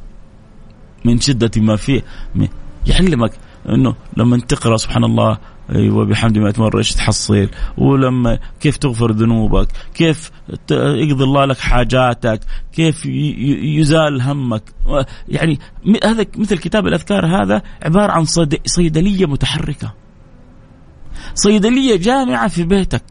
من 1.06 1.20
شدة 1.20 1.52
ما 1.58 1.76
فيه 1.76 2.02
يعلمك 2.88 3.32
إنه 3.70 3.96
لما 4.18 4.38
تقرأ 4.38 4.78
سبحان 4.78 5.04
الله 5.04 5.38
أيوه 5.76 6.06
بحمد 6.06 6.38
مئة 6.38 6.54
مرة 6.62 6.78
إيش 6.78 6.94
تحصل 6.94 7.50
ولما 7.78 8.40
كيف 8.60 8.78
تغفر 8.78 9.12
ذنوبك؟ 9.12 9.68
كيف 9.94 10.32
يقضي 10.72 11.24
الله 11.24 11.46
لك 11.46 11.58
حاجاتك؟ 11.58 12.40
كيف 12.74 13.06
يزال 13.80 14.22
همك؟ 14.22 14.64
يعني 15.28 15.60
هذا 16.04 16.26
مثل 16.38 16.58
كتاب 16.58 16.88
الأذكار 16.88 17.26
هذا 17.26 17.62
عبارة 17.84 18.12
عن 18.12 18.26
صيدلية 18.66 19.26
متحركة. 19.26 19.94
صيدلية 21.36 21.96
جامعة 21.96 22.48
في 22.48 22.64
بيتك. 22.64 23.04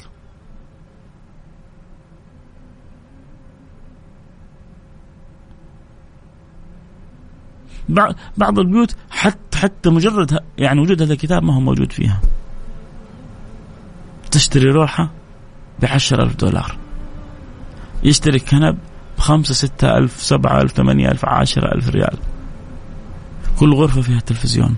بعض 8.37 8.59
البيوت 8.59 8.97
حتى 9.11 9.59
حتى 9.59 9.91
مجرد 9.91 10.39
يعني 10.59 10.81
وجود 10.81 11.03
هذا 11.03 11.13
الكتاب 11.13 11.43
ما 11.43 11.55
هو 11.55 11.61
موجود 11.61 11.93
فيها. 11.93 12.21
تشتري 14.31 14.71
روحة 14.71 15.11
بعشر 15.83 16.23
ألف 16.23 16.37
دولار. 16.37 16.77
يشتري 18.03 18.39
كنب 18.39 18.79
بخمسة 19.19 19.55
ستة 19.55 19.99
ألف 19.99 20.23
سبعة 20.23 20.61
ألف 20.61 20.73
ثمانية 20.73 21.09
ألف 21.09 21.25
عشرة 21.25 21.75
ألف 21.75 21.89
ريال. 21.89 22.19
كل 23.59 23.75
غرفة 23.75 24.01
فيها 24.01 24.21
تلفزيون. 24.21 24.77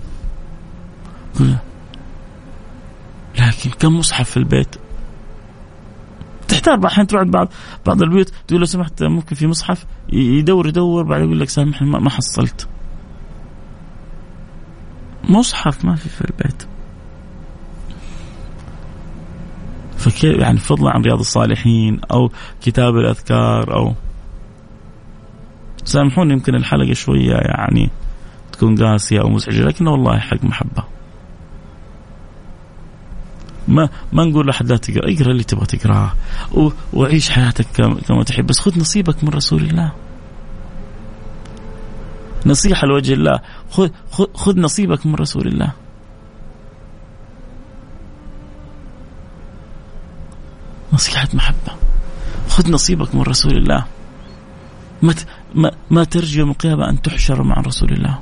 لكن 3.39 3.69
كم 3.69 3.97
مصحف 3.97 4.29
في 4.29 4.37
البيت؟ 4.37 4.75
تحتار 6.47 6.87
أحيانا 6.87 7.07
تروح 7.07 7.23
بعض 7.23 7.47
بعض 7.85 8.01
البيوت 8.01 8.31
تقول 8.47 8.59
لو 8.59 8.65
سمحت 8.65 9.03
ممكن 9.03 9.35
في 9.35 9.47
مصحف؟ 9.47 9.85
يدور 10.13 10.67
يدور 10.67 11.03
بعد 11.03 11.21
يقول 11.21 11.39
لك 11.39 11.49
سامحني 11.49 11.89
ما 11.89 12.09
حصلت. 12.09 12.67
مصحف 15.29 15.85
ما 15.85 15.95
في 15.95 16.09
في 16.09 16.21
البيت. 16.21 16.63
فكيف 19.97 20.37
يعني 20.37 20.57
فضلا 20.57 20.91
عن 20.91 21.01
رياض 21.01 21.19
الصالحين 21.19 21.99
أو 22.11 22.31
كتاب 22.61 22.95
الأذكار 22.95 23.75
أو 23.75 23.93
سامحوني 25.85 26.33
يمكن 26.33 26.55
الحلقة 26.55 26.93
شوية 26.93 27.33
يعني 27.33 27.89
تكون 28.51 28.75
قاسية 28.83 29.21
أو 29.21 29.29
مزعجة 29.29 29.61
لكن 29.61 29.87
والله 29.87 30.19
حق 30.19 30.43
محبة. 30.43 30.83
ما 33.67 33.89
ما 34.13 34.25
نقول 34.25 34.47
لأحد 34.47 34.71
لا 34.71 34.77
تقرأ. 34.77 35.13
اقرأ 35.13 35.31
اللي 35.31 35.43
تبغى 35.43 35.65
تقرأه. 35.65 36.13
وعيش 36.93 37.29
حياتك 37.29 37.65
كما 38.07 38.23
تحب. 38.23 38.47
بس 38.47 38.59
خذ 38.59 38.79
نصيبك 38.79 39.23
من 39.23 39.29
رسول 39.29 39.63
الله. 39.63 39.91
نصيحة 42.45 42.87
لوجه 42.87 43.13
الله. 43.13 43.39
خذ 43.71 43.89
خذ 44.33 44.59
نصيبك 44.59 45.05
من 45.05 45.15
رسول 45.15 45.47
الله. 45.47 45.71
نصيحة 50.93 51.27
محبة. 51.33 51.73
خذ 52.49 52.71
نصيبك 52.71 53.15
من 53.15 53.21
رسول 53.21 53.57
الله. 53.57 53.85
ما 55.01 55.13
ما, 55.55 55.71
ما 55.89 56.03
ترجو 56.03 56.39
يوم 56.39 56.51
القيامة 56.51 56.89
أن 56.89 57.01
تحشر 57.01 57.43
مع 57.43 57.61
رسول 57.61 57.93
الله. 57.93 58.19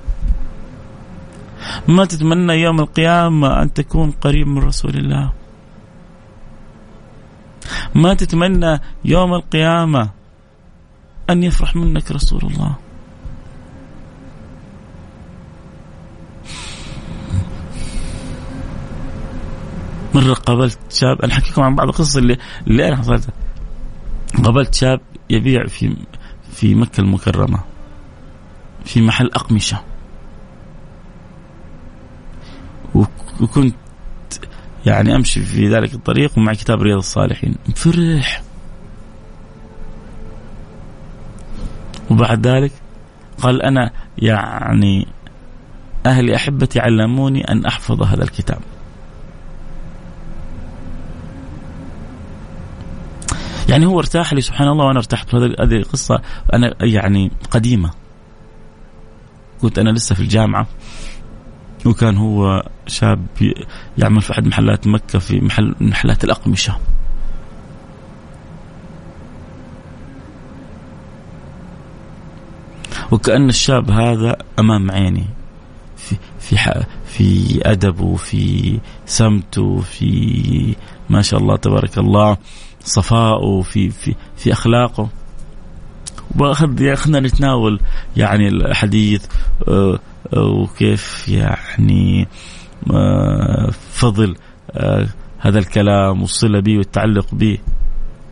ما 1.87 2.05
تتمنى 2.05 2.53
يوم 2.53 2.79
القيامة 2.79 3.61
أن 3.61 3.73
تكون 3.73 4.11
قريب 4.11 4.47
من 4.47 4.57
رسول 4.57 4.95
الله. 4.95 5.31
ما 7.95 8.13
تتمنى 8.13 8.79
يوم 9.05 9.33
القيامة 9.33 10.09
أن 11.29 11.43
يفرح 11.43 11.75
منك 11.75 12.11
رسول 12.11 12.41
الله. 12.43 12.75
مرة 20.13 20.33
قابلت 20.33 20.79
شاب 20.89 21.21
أنا 21.21 21.33
أحكيكم 21.33 21.61
عن 21.61 21.75
بعض 21.75 21.87
القصص 21.87 22.17
اللي 22.17 22.37
اللي 22.67 22.87
أنا 22.87 22.97
حصلتها. 22.97 23.33
قابلت 24.43 24.75
شاب 24.75 25.01
يبيع 25.29 25.65
في 25.67 25.95
في 26.51 26.75
مكة 26.75 27.01
المكرمة 27.01 27.59
في 28.85 29.01
محل 29.01 29.25
أقمشة. 29.25 29.94
وكنت 33.41 33.75
يعني 34.85 35.15
أمشي 35.15 35.41
في 35.41 35.69
ذلك 35.69 35.93
الطريق 35.93 36.37
ومع 36.37 36.53
كتاب 36.53 36.81
رياض 36.81 36.97
الصالحين. 36.97 37.55
فرح 37.75 38.41
وبعد 42.11 42.47
ذلك 42.47 42.71
قال 43.37 43.61
أنا 43.61 43.91
يعني 44.17 45.07
أهلي 46.05 46.35
أحبتي 46.35 46.79
علموني 46.79 47.51
أن 47.51 47.65
أحفظ 47.65 48.03
هذا 48.03 48.23
الكتاب. 48.23 48.59
يعني 53.69 53.85
هو 53.85 53.99
ارتاح 53.99 54.33
لي 54.33 54.41
سبحان 54.41 54.67
الله 54.67 54.85
وأنا 54.85 54.99
ارتحت 54.99 55.35
هذه 55.35 55.83
قصه 55.93 56.21
أنا 56.53 56.75
يعني 56.81 57.31
قديمة. 57.51 57.91
كنت 59.61 59.79
أنا 59.79 59.89
لسه 59.89 60.15
في 60.15 60.21
الجامعة. 60.21 60.67
وكان 61.85 62.17
هو 62.17 62.63
شاب 62.87 63.27
يعمل 63.97 64.21
في 64.21 64.31
أحد 64.31 64.47
محلات 64.47 64.87
مكة 64.87 65.19
في 65.19 65.41
محل 65.41 65.75
محلات 65.81 66.23
الأقمشة. 66.23 66.77
وكأن 73.11 73.49
الشاب 73.49 73.91
هذا 73.91 74.35
أمام 74.59 74.91
عيني. 74.91 75.25
في 75.97 76.15
في 76.39 76.83
في 77.05 77.59
أدبه 77.65 78.15
في 78.15 78.79
سمته 79.05 79.81
في 79.81 80.75
ما 81.09 81.21
شاء 81.21 81.39
الله 81.39 81.55
تبارك 81.55 81.97
الله 81.97 82.37
صفائه 82.83 83.61
في 83.61 83.89
في 83.89 84.15
في 84.37 84.53
أخلاقه. 84.53 85.09
وأخذ 86.39 86.95
خلينا 86.95 87.19
نتناول 87.19 87.79
يعني 88.17 88.47
الحديث 88.47 89.25
آه، 89.67 89.99
وكيف 90.37 91.29
يعني 91.29 92.27
آه، 92.93 93.69
فضل 93.91 94.35
آه، 94.71 95.07
هذا 95.39 95.59
الكلام 95.59 96.21
والصلة 96.21 96.59
به 96.59 96.77
والتعلق 96.77 97.35
به. 97.35 97.57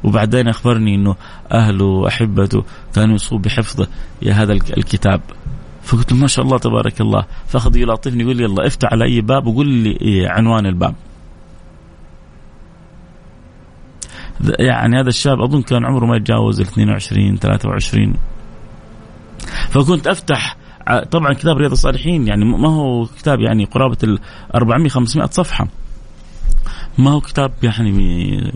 وبعدين 0.04 0.48
أخبرني 0.48 0.96
أنه 0.96 1.16
أهله 1.52 1.86
وأحبته 1.86 2.64
كانوا 2.96 3.16
يصوب 3.16 3.42
بحفظه 3.42 3.88
يا 4.22 4.34
هذا 4.34 4.54
الكتاب. 4.54 5.22
فقلت 5.84 6.12
له 6.12 6.18
ما 6.18 6.28
شاء 6.28 6.46
الله 6.46 6.58
تبارك 6.58 7.02
الله 7.02 7.26
فأخذ 7.48 7.78
يلاطفني 7.78 8.24
يقول 8.24 8.38
لي 8.38 8.44
يلا 8.44 8.68
افتح 8.68 8.90
على 8.92 9.06
أي 9.06 9.22
باب 9.22 9.48
وقول 9.48 9.68
لي 9.68 10.28
عنوان 10.28 10.66
الباب. 10.66 10.96
يعني 14.60 15.00
هذا 15.00 15.10
الشاب 15.10 15.42
أظن 15.42 15.62
كان 15.62 15.86
عمره 15.86 16.06
ما 16.06 16.16
يتجاوز 16.16 16.60
ال 16.60 16.68
22 16.68 17.38
23 17.38 18.14
فكنت 19.70 20.08
أفتح 20.08 20.58
طبعا 21.12 21.34
كتاب 21.34 21.58
رياض 21.58 21.72
الصالحين 21.72 22.28
يعني 22.28 22.46
ما 22.46 22.70
هو 22.70 23.06
كتاب 23.06 23.40
يعني 23.40 23.66
قرابة 23.66 23.98
ال 24.04 24.20
400 24.56 24.90
500 24.90 25.30
صفحة. 25.30 25.68
ما 26.98 27.12
هو 27.12 27.22
كتاب 27.22 27.52
يعني 27.64 28.54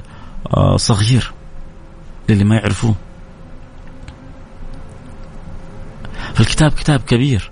آه، 0.54 0.78
صغير 0.78 1.32
للي 2.30 2.44
ما 2.44 2.56
يعرفوه. 2.56 2.96
فالكتاب 6.34 6.72
كتاب 6.72 7.00
كبير. 7.00 7.52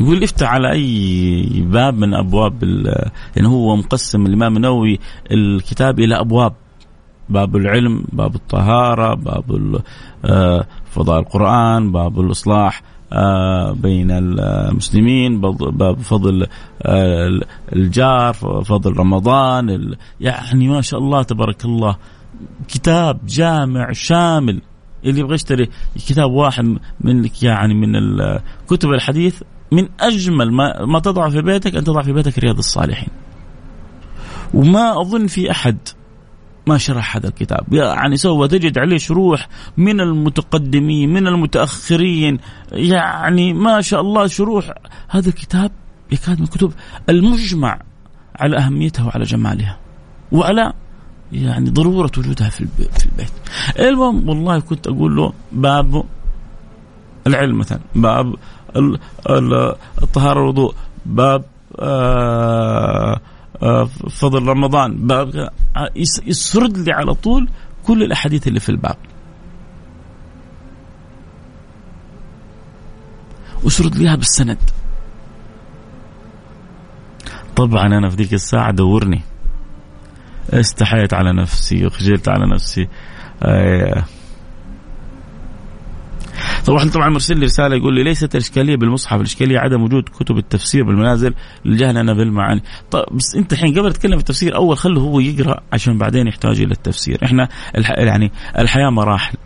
يقول 0.00 0.22
افتح 0.22 0.48
على 0.48 0.72
أي 0.72 1.64
باب 1.66 1.94
من 1.94 2.14
أبواب 2.14 2.62
يعني 3.36 3.48
هو 3.48 3.76
مقسم 3.76 4.26
الإمام 4.26 4.56
النووي 4.56 4.98
الكتاب 5.30 6.00
إلى 6.00 6.20
أبواب. 6.20 6.54
باب 7.30 7.56
العلم 7.56 8.04
باب 8.12 8.34
الطهارة 8.34 9.14
باب 9.14 9.80
آه، 10.24 10.66
فضاء 10.90 11.20
القرآن 11.20 11.92
باب 11.92 12.20
الإصلاح 12.20 12.82
آه، 13.12 13.72
بين 13.72 14.10
المسلمين 14.10 15.40
باب 15.40 15.98
فضل 15.98 16.46
آه، 16.82 17.40
الجار 17.72 18.32
فضل 18.64 18.96
رمضان 18.96 19.94
يعني 20.20 20.68
ما 20.68 20.80
شاء 20.80 21.00
الله 21.00 21.22
تبارك 21.22 21.64
الله 21.64 21.96
كتاب 22.68 23.26
جامع 23.26 23.92
شامل 23.92 24.60
اللي 25.04 25.20
يبغى 25.20 25.34
يشتري 25.34 25.68
كتاب 25.94 26.30
واحد 26.30 26.78
من 27.00 27.28
يعني 27.42 27.74
من 27.74 27.90
كتب 28.68 28.90
الحديث 28.90 29.42
من 29.72 29.88
أجمل 30.00 30.52
ما 30.52 30.84
ما 30.84 30.98
تضع 30.98 31.28
في 31.28 31.42
بيتك 31.42 31.76
أن 31.76 31.84
تضع 31.84 32.02
في 32.02 32.12
بيتك 32.12 32.38
رياض 32.38 32.58
الصالحين. 32.58 33.08
وما 34.54 35.00
أظن 35.00 35.26
في 35.26 35.50
أحد 35.50 35.78
ما 36.68 36.78
شرح 36.78 37.16
هذا 37.16 37.28
الكتاب. 37.28 37.72
يعني 37.72 38.16
سوى 38.16 38.48
تجد 38.48 38.78
عليه 38.78 38.98
شروح 38.98 39.48
من 39.76 40.00
المتقدمين 40.00 41.12
من 41.12 41.26
المتأخرين. 41.26 42.38
يعني 42.72 43.52
ما 43.52 43.80
شاء 43.80 44.00
الله 44.00 44.26
شروح 44.26 44.72
هذا 45.08 45.28
الكتاب 45.28 45.70
يكاد 46.12 46.38
من 46.38 46.44
الكتب 46.44 46.72
المجمع 47.08 47.80
على 48.36 48.58
أهميتها 48.58 49.04
وعلى 49.04 49.24
جمالها. 49.24 49.78
وعلى 50.32 50.72
يعني 51.32 51.70
ضرورة 51.70 52.10
وجودها 52.18 52.48
في 52.48 52.60
البيت. 52.60 53.04
المهم 53.78 54.28
والله 54.28 54.60
كنت 54.60 54.86
أقول 54.86 55.16
له 55.16 55.32
باب 55.52 56.04
العلم 57.26 57.58
مثلا 57.58 57.80
باب 57.94 58.34
الطهارة 60.02 60.40
الوضوء 60.40 60.74
باب 61.06 61.44
آه، 61.78 63.20
فضل 64.10 64.46
رمضان. 64.46 65.08
يسرد 66.26 66.78
لي 66.78 66.92
على 66.92 67.14
طول 67.14 67.48
كل 67.86 68.02
الأحاديث 68.02 68.48
اللي 68.48 68.60
في 68.60 68.68
الباب. 68.68 68.96
وسرد 73.64 73.96
ليها 73.96 74.16
بالسند. 74.16 74.58
طبعا 77.56 77.86
أنا 77.86 78.08
في 78.08 78.16
ذيك 78.16 78.34
الساعة 78.34 78.70
دورني. 78.70 79.20
استحيت 80.50 81.14
على 81.14 81.32
نفسي 81.32 81.86
وخجلت 81.86 82.28
على 82.28 82.54
نفسي. 82.54 82.88
آه 83.42 84.04
طبعا 86.68 86.90
طبعا 86.90 87.08
مرسل 87.08 87.38
لي 87.38 87.44
رسالة 87.44 87.76
يقول 87.76 87.94
لي 87.94 88.02
ليست 88.02 88.34
الاشكاليه 88.34 88.76
بالمصحف 88.76 89.20
الإشكالية 89.20 89.58
عدم 89.58 89.82
وجود 89.82 90.02
كتب 90.02 90.38
التفسير 90.38 90.84
بالمنازل 90.84 91.34
لجهلنا 91.64 92.12
بالمعاني. 92.12 92.62
طيب 92.90 93.04
بس 93.12 93.34
أنت 93.36 93.52
الحين 93.52 93.78
قبل 93.78 93.92
تتكلم 93.92 94.12
في 94.12 94.18
التفسير 94.18 94.56
أول 94.56 94.76
خله 94.76 95.00
هو 95.00 95.20
يقرأ 95.20 95.60
عشان 95.72 95.98
بعدين 95.98 96.26
يحتاج 96.26 96.60
إلى 96.60 96.72
التفسير. 96.72 97.18
إحنا 97.24 97.48
الح... 97.76 97.90
يعني 97.90 98.32
الحياة 98.58 98.90
مراحل. 98.90 99.36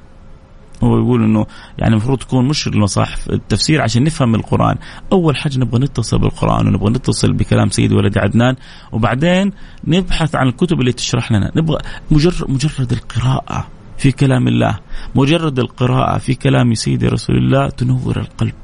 هو 0.83 0.99
يقول 0.99 1.25
إنه 1.25 1.47
يعني 1.79 1.93
المفروض 1.93 2.19
تكون 2.19 2.49
مش 2.49 2.67
المصاحف 2.67 3.31
التفسير 3.31 3.83
عشان 3.83 4.05
نفهم 4.05 4.35
القرآن، 4.35 4.77
أول 5.13 5.37
حاجة 5.37 5.59
نبغى 5.59 5.81
نتصل 5.81 6.19
بالقرآن 6.19 6.67
ونبغى 6.67 6.91
نتصل 6.91 7.33
بكلام 7.33 7.69
سيدي 7.69 7.95
ولد 7.95 8.19
عدنان 8.19 8.57
وبعدين 8.93 9.53
نبحث 9.85 10.35
عن 10.35 10.49
الكتب 10.49 10.81
اللي 10.81 10.93
تشرح 10.93 11.33
لنا، 11.33 11.53
نبغى 11.57 11.79
مجرد 12.11 12.51
مجرد 12.51 12.93
القراءة. 12.93 13.67
في 14.03 14.13
كلام 14.13 14.49
الله 14.49 14.79
مجرد 15.15 15.59
القراءة 15.59 16.19
في 16.19 16.35
كلام 16.35 16.75
سيدي 16.75 17.09
رسول 17.09 17.37
الله 17.37 17.69
تنور 17.69 18.17
القلب 18.17 18.55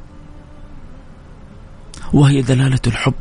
وهي 2.13 2.43
دلالة 2.43 2.81
الحب 2.87 3.15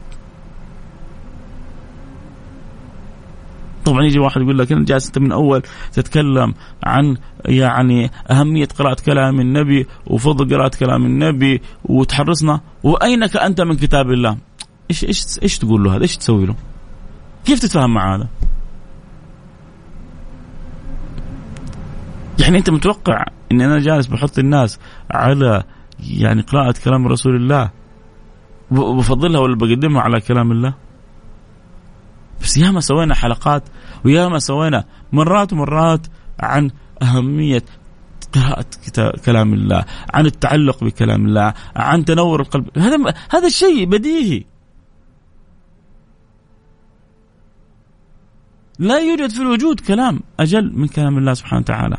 طبعا 3.85 4.03
يجي 4.03 4.19
واحد 4.19 4.41
يقول 4.41 4.57
لك 4.57 4.71
انت 4.71 4.87
جالس 4.87 5.07
أنت 5.07 5.17
من 5.17 5.31
أول 5.31 5.61
تتكلم 5.93 6.53
عن 6.83 7.17
يعني 7.45 8.11
أهمية 8.31 8.65
قراءة 8.65 8.97
كلام 9.05 9.39
النبي 9.39 9.87
وفضل 10.07 10.55
قراءة 10.55 10.77
كلام 10.79 11.05
النبي 11.05 11.61
وتحرصنا 11.85 12.61
وأينك 12.83 13.37
أنت 13.37 13.61
من 13.61 13.75
كتاب 13.75 14.11
الله؟ 14.11 14.37
إيش 14.89 15.03
إيش 15.05 15.23
إيش 15.43 15.57
تقول 15.57 15.83
له 15.83 15.95
هذا؟ 15.95 16.01
إيش 16.01 16.17
تسوي 16.17 16.45
له؟ 16.45 16.55
كيف 17.45 17.59
تتفاهم 17.59 17.93
مع 17.93 18.15
هذا؟ 18.15 18.27
يعني 22.39 22.57
انت 22.57 22.69
متوقع 22.69 23.25
ان 23.51 23.61
أنا 23.61 23.79
جالس 23.79 24.07
بحط 24.07 24.39
الناس 24.39 24.79
على 25.11 25.63
يعني 25.99 26.41
قراءة 26.41 26.75
كلام 26.85 27.07
رسول 27.07 27.35
الله 27.35 27.71
بفضلها 28.71 29.39
ولا 29.39 29.55
بقدمها 29.55 30.01
على 30.01 30.21
كلام 30.21 30.51
الله؟ 30.51 30.73
بس 32.41 32.57
ياما 32.57 32.79
سوينا 32.79 33.15
حلقات 33.15 33.63
وياما 34.05 34.39
سوينا 34.39 34.83
مرات 35.11 35.53
ومرات 35.53 36.07
عن 36.39 36.71
أهمية 37.01 37.63
قراءة 38.33 38.65
كلام 39.25 39.53
الله 39.53 39.85
عن 40.13 40.25
التعلق 40.25 40.83
بكلام 40.83 41.25
الله 41.25 41.53
عن 41.75 42.05
تنور 42.05 42.41
القلب. 42.41 42.77
هذا 42.77 43.13
هذا 43.29 43.47
الشيء 43.47 43.85
بديهي. 43.85 44.43
لا 48.79 48.99
يوجد 48.99 49.29
في 49.29 49.41
الوجود 49.41 49.79
كلام 49.79 50.19
أجل 50.39 50.71
من 50.75 50.87
كلام 50.87 51.17
الله 51.17 51.33
سبحانه 51.33 51.61
وتعالى. 51.61 51.97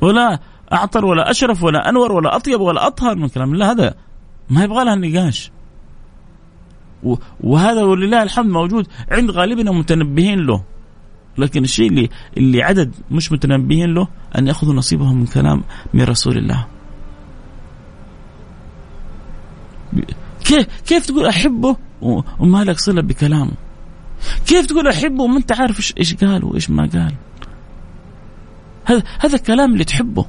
ولا 0.00 0.38
أعطر 0.72 1.04
ولا 1.04 1.30
أشرف 1.30 1.62
ولا 1.62 1.88
أنور 1.88 2.12
ولا 2.12 2.36
أطيب 2.36 2.60
ولا 2.60 2.86
أطهر 2.86 3.16
من 3.16 3.28
كلام 3.28 3.52
الله. 3.54 3.70
هذا 3.70 3.94
ما 4.50 4.64
يبغى 4.64 4.84
لها 4.84 4.94
نقاش 4.94 5.50
وهذا 7.40 7.82
ولله 7.82 8.22
الحمد 8.22 8.50
موجود 8.50 8.86
عند 9.10 9.30
غالبنا 9.30 9.70
متنبهين 9.70 10.38
له. 10.46 10.62
لكن 11.38 11.64
الشيء 11.64 11.88
اللي 11.88 12.08
اللي 12.36 12.62
عدد 12.62 12.94
مش 13.10 13.32
متنبهين 13.32 13.94
له 13.94 14.08
أن 14.38 14.46
يأخذوا 14.46 14.74
نصيبهم 14.74 15.18
من 15.18 15.26
كلام 15.26 15.64
من 15.94 16.02
رسول 16.02 16.38
الله. 16.38 16.66
كيف 20.44 20.66
كيف 20.86 21.06
تقول 21.06 21.26
أحبه 21.26 21.76
وما 22.38 22.64
لك 22.64 22.78
صلة 22.78 23.02
بكلامه؟ 23.02 23.52
كيف 24.46 24.66
تقول 24.66 24.88
أحبه 24.88 25.22
وما 25.22 25.36
أنت 25.36 25.52
عارف 25.52 25.92
إيش 25.98 26.14
قال 26.14 26.44
وإيش 26.44 26.70
ما 26.70 26.82
قال؟ 26.82 27.14
هذا 28.88 29.02
هذا 29.20 29.36
الكلام 29.36 29.72
اللي 29.72 29.84
تحبه. 29.84 30.26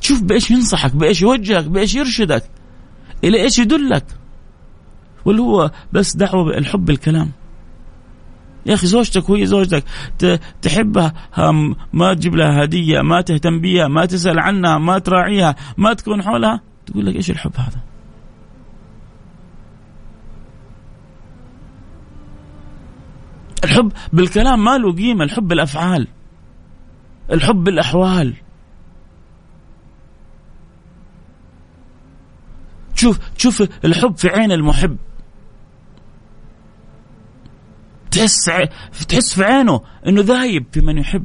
شوف 0.00 0.22
بإيش 0.22 0.50
ينصحك 0.50 0.96
بإيش 0.96 1.22
يوجهك 1.22 1.64
بإيش 1.64 1.94
يرشدك 1.94 2.44
إلى 3.24 3.42
إيش 3.42 3.58
يدلك. 3.58 4.04
واللي 5.24 5.42
هو 5.42 5.70
بس 5.92 6.16
دعوة 6.16 6.58
الحب 6.58 6.90
الكلام. 6.90 7.30
يا 8.66 8.74
أخي 8.74 8.86
زوجتك 8.86 9.30
وهي 9.30 9.46
زوجتك. 9.46 9.84
تحبها 10.62 11.14
ما 11.92 12.14
تجيب 12.14 12.34
لها 12.34 12.64
هدية 12.64 13.00
ما 13.00 13.20
تهتم 13.20 13.60
بها 13.60 13.88
ما 13.88 14.06
تسأل 14.06 14.38
عنها 14.38 14.78
ما 14.78 14.98
تراعيها 14.98 15.56
ما 15.76 15.94
تكون 15.94 16.22
حولها. 16.22 16.60
تقول 16.86 17.06
لك 17.06 17.16
إيش 17.16 17.30
الحب 17.30 17.52
هذا؟ 17.56 17.80
الحب 23.64 23.92
بالكلام 24.12 24.64
ما 24.64 24.78
له 24.78 24.92
قيمة 24.92 25.24
الحب 25.24 25.48
بالأفعال. 25.48 26.08
الحب 27.30 27.64
بالأحوال. 27.64 28.34
شوف 32.94 33.18
شوف 33.36 33.62
الحب 33.84 34.16
في 34.16 34.28
عين 34.28 34.52
المحب. 34.52 34.96
تحس 38.10 38.44
تحس 39.08 39.34
في 39.34 39.44
عينه 39.44 39.80
إنه 40.06 40.20
ذايب 40.20 40.66
في 40.72 40.80
من 40.80 40.98
يحب. 40.98 41.24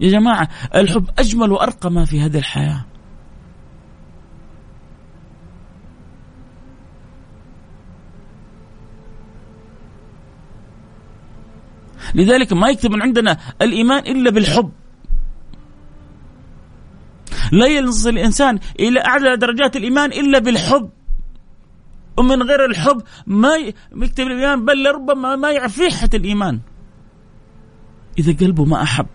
يا 0.00 0.10
جماعة 0.10 0.48
الحب 0.74 1.10
أجمل 1.18 1.52
وأرقى 1.52 1.90
ما 1.90 2.04
في 2.04 2.20
هذه 2.20 2.38
الحياة. 2.38 2.84
لذلك 12.14 12.52
ما 12.52 12.68
يكتب 12.68 12.90
من 12.90 13.02
عندنا 13.02 13.38
الإيمان 13.62 13.98
إلا 13.98 14.30
بالحب. 14.30 14.72
لا 17.52 17.66
يصل 17.66 18.08
الإنسان 18.08 18.58
إلى 18.80 19.00
أعلى 19.00 19.36
درجات 19.36 19.76
الإيمان 19.76 20.12
إلا 20.12 20.38
بالحب. 20.38 20.90
ومن 22.16 22.42
غير 22.42 22.64
الحب 22.64 23.02
ما 23.26 23.56
يكتب 23.96 24.26
الإيمان 24.26 24.64
بل 24.64 24.82
لربما 24.82 25.36
ما 25.36 25.50
يعرف 25.50 25.78
ريحة 25.78 26.10
الإيمان. 26.14 26.60
إذا 28.18 28.46
قلبه 28.46 28.64
ما 28.64 28.82
أحب. 28.82 29.06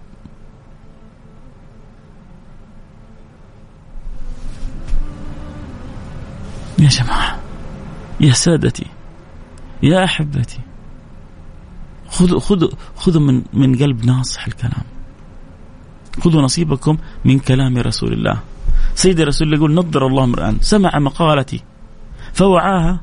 يا 6.79 6.87
جماعة 6.87 7.39
يا 8.19 8.31
سادتي 8.31 8.85
يا 9.83 10.03
أحبتي 10.03 10.59
خذوا 12.09 12.39
خذوا 12.39 12.69
خذوا 12.95 13.21
من 13.21 13.43
من 13.53 13.75
قلب 13.75 14.05
ناصح 14.05 14.47
الكلام. 14.47 14.83
خذوا 16.23 16.41
نصيبكم 16.41 16.97
من 17.25 17.39
كلام 17.39 17.77
رسول 17.77 18.13
الله. 18.13 18.39
سيدي 18.95 19.23
رسول 19.23 19.47
الله 19.47 19.57
يقول 19.57 19.73
نظر 19.73 20.07
الله 20.07 20.23
امرأ 20.23 20.57
سمع 20.61 20.99
مقالتي 20.99 21.63
فوعاها 22.33 23.01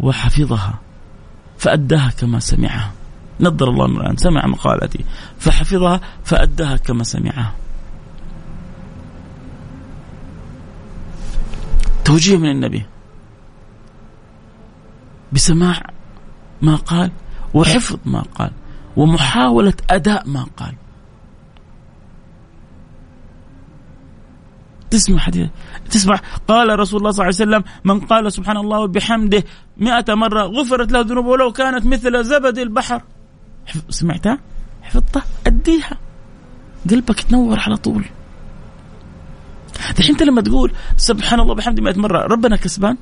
وحفظها 0.00 0.80
فأداها 1.58 2.10
كما 2.10 2.40
سمعها. 2.40 2.92
نظر 3.40 3.68
الله 3.68 3.84
امرأ 3.84 4.16
سمع 4.16 4.46
مقالتي 4.46 5.04
فحفظها 5.38 6.00
فأداها 6.24 6.76
كما 6.76 7.04
سمعها. 7.04 7.54
توجيه 12.04 12.36
من 12.36 12.50
النبي. 12.50 12.86
بسماع 15.32 15.82
ما 16.62 16.76
قال 16.76 17.10
وحفظ 17.56 17.98
ما 18.04 18.22
قال 18.36 18.52
ومحاولة 18.96 19.78
أداء 19.90 20.28
ما 20.28 20.46
قال. 20.56 20.74
تسمع 24.90 25.18
حديث؟ 25.18 25.48
تسمع؟ 25.90 26.20
قال 26.48 26.78
رسول 26.78 26.98
الله 27.00 27.10
صلى 27.10 27.24
الله 27.24 27.34
عليه 27.36 27.44
وسلم 27.44 27.64
من 27.84 28.00
قال 28.00 28.32
سبحان 28.32 28.56
الله 28.56 28.78
وبحمده 28.80 29.44
مئة 29.76 30.14
مرة 30.14 30.42
غفرت 30.42 30.92
له 30.92 31.00
ذنوبه 31.00 31.28
ولو 31.28 31.52
كانت 31.52 31.86
مثل 31.86 32.24
زبد 32.24 32.58
البحر. 32.58 33.02
سمعتها؟ 33.88 34.38
حفظتها؟ 34.82 35.22
أديها. 35.46 35.96
قلبك 36.90 37.20
تنور 37.20 37.58
على 37.60 37.76
طول. 37.76 38.04
الحين 39.98 40.10
انت 40.14 40.22
لما 40.22 40.40
تقول 40.40 40.72
سبحان 40.96 41.40
الله 41.40 41.54
بحمده 41.54 41.82
100 41.82 41.98
مرة 41.98 42.26
ربنا 42.26 42.56
كسبان؟ 42.56 42.96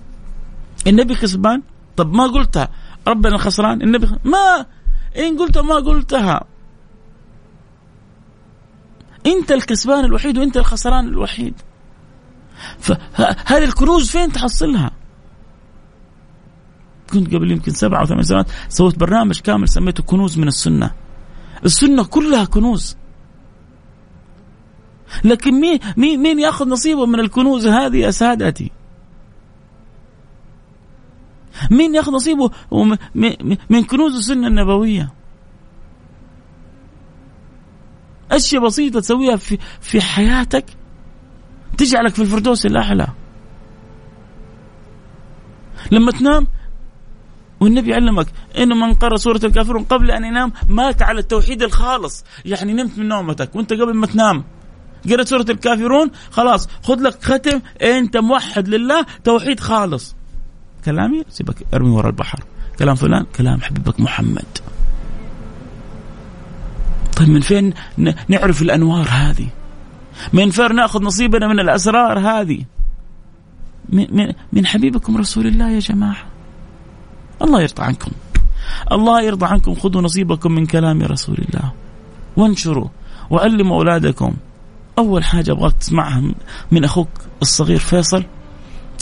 النبي 0.86 1.14
كسبان؟ 1.14 1.62
طب 1.96 2.12
ما 2.12 2.26
قلتها. 2.26 2.68
ربنا 3.08 3.38
خسران. 3.38 3.82
النبي 3.82 4.08
ما 4.24 4.66
إن 5.18 5.38
قلتها 5.38 5.62
ما 5.62 5.74
قلتها. 5.74 6.44
أنت 9.26 9.52
الكسبان 9.52 10.04
الوحيد 10.04 10.38
وأنت 10.38 10.56
الخسران 10.56 11.08
الوحيد. 11.08 11.54
فهذه 12.78 13.64
الكنوز 13.64 14.10
فين 14.10 14.32
تحصلها؟ 14.32 14.90
كنت 17.12 17.34
قبل 17.34 17.50
يمكن 17.50 17.72
سبعة 17.72 18.00
أو 18.00 18.06
ثمان 18.06 18.22
سنوات 18.22 18.46
سويت 18.68 18.98
برنامج 18.98 19.40
كامل 19.40 19.68
سميته 19.68 20.02
كنوز 20.02 20.38
من 20.38 20.48
السنة. 20.48 20.90
السنة 21.64 22.04
كلها 22.04 22.44
كنوز. 22.44 22.96
لكن 25.24 25.60
مين 25.60 25.78
مين 25.96 26.20
مين 26.22 26.38
ياخذ 26.38 26.68
نصيبه 26.68 27.06
من 27.06 27.20
الكنوز 27.20 27.66
هذه 27.66 27.96
يا 27.96 28.10
سادتي؟ 28.10 28.70
مين 31.70 31.94
ياخذ 31.94 32.12
نصيبه 32.12 32.50
من 33.70 33.84
كنوز 33.84 34.16
السنة 34.16 34.46
النبوية؟ 34.46 35.12
أشياء 38.30 38.66
بسيطة 38.66 39.00
تسويها 39.00 39.36
في 39.36 39.58
في 39.80 40.00
حياتك 40.00 40.64
تجعلك 41.78 42.14
في 42.14 42.22
الفردوس 42.22 42.66
الأعلى. 42.66 43.06
لما 45.90 46.10
تنام 46.12 46.46
والنبي 47.60 47.94
علمك 47.94 48.26
انه 48.58 48.74
من 48.74 48.94
قرأ 48.94 49.16
سورة 49.16 49.40
الكافرون 49.44 49.84
قبل 49.84 50.10
أن 50.10 50.24
ينام 50.24 50.52
مات 50.68 51.02
على 51.02 51.20
التوحيد 51.20 51.62
الخالص، 51.62 52.24
يعني 52.44 52.72
نمت 52.72 52.98
من 52.98 53.08
نومتك 53.08 53.56
وأنت 53.56 53.72
قبل 53.72 53.94
ما 53.94 54.06
تنام 54.06 54.44
قرأت 55.10 55.28
سورة 55.28 55.46
الكافرون 55.50 56.10
خلاص 56.30 56.68
خذ 56.82 57.00
لك 57.00 57.24
ختم 57.24 57.60
أنت 57.82 58.16
موحد 58.16 58.68
لله 58.68 59.06
توحيد 59.24 59.60
خالص 59.60 60.16
كلامي 60.84 61.24
سيبك 61.28 61.66
ارمي 61.74 61.90
ورا 61.90 62.06
البحر. 62.06 62.44
كلام 62.78 62.94
فلان 62.94 63.26
كلام 63.36 63.60
حبيبك 63.60 64.00
محمد. 64.00 64.44
طيب 67.16 67.28
من 67.28 67.40
فين 67.40 67.74
نعرف 68.28 68.62
الأنوار 68.62 69.06
هذه؟ 69.10 69.46
من 70.32 70.50
فين 70.50 70.74
نأخذ 70.74 71.02
نصيبنا 71.02 71.48
من 71.48 71.60
الأسرار 71.60 72.18
هذه؟ 72.18 72.64
من, 73.88 74.32
من 74.52 74.66
حبيبكم 74.66 75.16
رسول 75.16 75.46
الله 75.46 75.70
يا 75.70 75.78
جماعة. 75.78 76.24
الله 77.42 77.62
يرضى 77.62 77.82
عنكم. 77.82 78.10
الله 78.92 79.22
يرضى 79.22 79.46
عنكم. 79.46 79.74
خذوا 79.74 80.02
نصيبكم 80.02 80.52
من 80.52 80.66
كلام 80.66 81.02
رسول 81.02 81.38
الله. 81.48 81.72
وانشروا 82.36 82.88
وعلموا 83.30 83.76
أولادكم. 83.76 84.34
أول 84.98 85.24
حاجة 85.24 85.52
أبغاك 85.52 85.72
تسمعها 85.72 86.22
من 86.72 86.84
أخوك 86.84 87.08
الصغير 87.42 87.78
فيصل. 87.78 88.24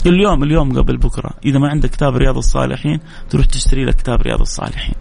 اليوم 0.05 0.43
اليوم 0.43 0.79
قبل 0.79 0.97
بكرة 0.97 1.29
إذا 1.45 1.59
ما 1.59 1.69
عندك 1.69 1.89
كتاب 1.89 2.15
رياض 2.15 2.37
الصالحين 2.37 2.99
تروح 3.29 3.45
تشتري 3.45 3.85
لك 3.85 3.95
كتاب 3.95 4.21
رياض 4.21 4.39
الصالحين. 4.41 4.95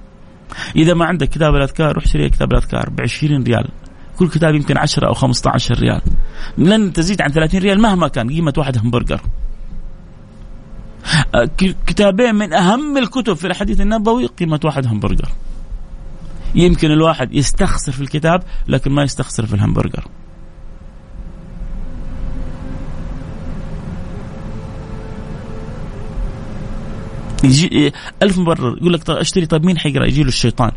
إذا 0.76 0.94
ما 0.94 1.04
عندك 1.04 1.28
كتاب 1.28 1.54
الأذكار 1.54 1.92
روح 1.92 2.04
اشتري 2.04 2.30
كتاب 2.30 2.52
الأذكار 2.52 2.90
ب 2.90 3.00
20 3.00 3.42
ريال. 3.42 3.68
كل 4.18 4.28
كتاب 4.28 4.54
يمكن 4.54 4.78
10 4.78 5.08
أو 5.08 5.14
15 5.14 5.74
ريال. 5.74 6.00
لن 6.58 6.92
تزيد 6.92 7.22
عن 7.22 7.30
30 7.30 7.60
ريال 7.60 7.80
مهما 7.80 8.08
كان 8.08 8.30
قيمة 8.30 8.52
واحد 8.56 8.78
همبرجر. 8.78 9.20
كتابين 11.86 12.34
من 12.34 12.52
أهم 12.52 12.98
الكتب 12.98 13.34
في 13.34 13.46
الحديث 13.46 13.80
النبوي 13.80 14.26
قيمة 14.26 14.60
واحد 14.64 14.86
همبرجر. 14.86 15.28
يمكن 16.54 16.90
الواحد 16.90 17.34
يستخسر 17.34 17.92
في 17.92 18.00
الكتاب 18.00 18.42
لكن 18.68 18.92
ما 18.92 19.02
يستخسر 19.02 19.46
في 19.46 19.54
الهمبرجر. 19.54 20.04
يجي 27.44 27.92
ألف 28.22 28.38
مبرر 28.38 28.76
يقول 28.78 28.92
لك 28.92 29.05
طيب 29.05 29.16
أشتري 29.16 29.46
طيب 29.46 29.64
مين 29.64 29.78
حيقرأ؟ 29.78 30.07
يجي 30.07 30.22
له 30.22 30.28
الشيطان. 30.28 30.70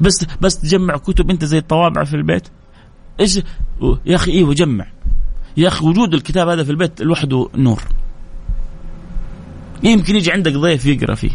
بس 0.00 0.26
بس 0.40 0.58
تجمع 0.58 0.96
كتب 0.96 1.30
أنت 1.30 1.44
زي 1.44 1.58
الطوابع 1.58 2.04
في 2.04 2.14
البيت؟ 2.14 2.48
إيش؟ 3.20 3.40
يا 4.06 4.14
أخي 4.16 4.32
أيوه 4.32 4.54
جمع 4.54 4.86
يا 5.56 5.68
أخي 5.68 5.86
وجود 5.86 6.14
الكتاب 6.14 6.48
هذا 6.48 6.64
في 6.64 6.70
البيت 6.70 7.02
لوحده 7.02 7.48
نور. 7.54 7.82
يمكن 9.82 10.16
يجي 10.16 10.32
عندك 10.32 10.52
ضيف 10.52 10.86
يقرأ 10.86 11.14
فيه. 11.14 11.30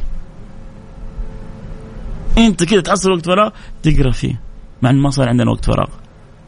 أنت 2.37 2.63
كذا 2.63 2.81
تحصل 2.81 3.11
وقت 3.11 3.25
فراغ 3.25 3.49
تقرأ 3.83 4.11
فيه. 4.11 4.41
مع 4.81 4.89
إنه 4.89 5.01
ما 5.01 5.09
صار 5.09 5.29
عندنا 5.29 5.51
وقت 5.51 5.65
فراغ. 5.65 5.87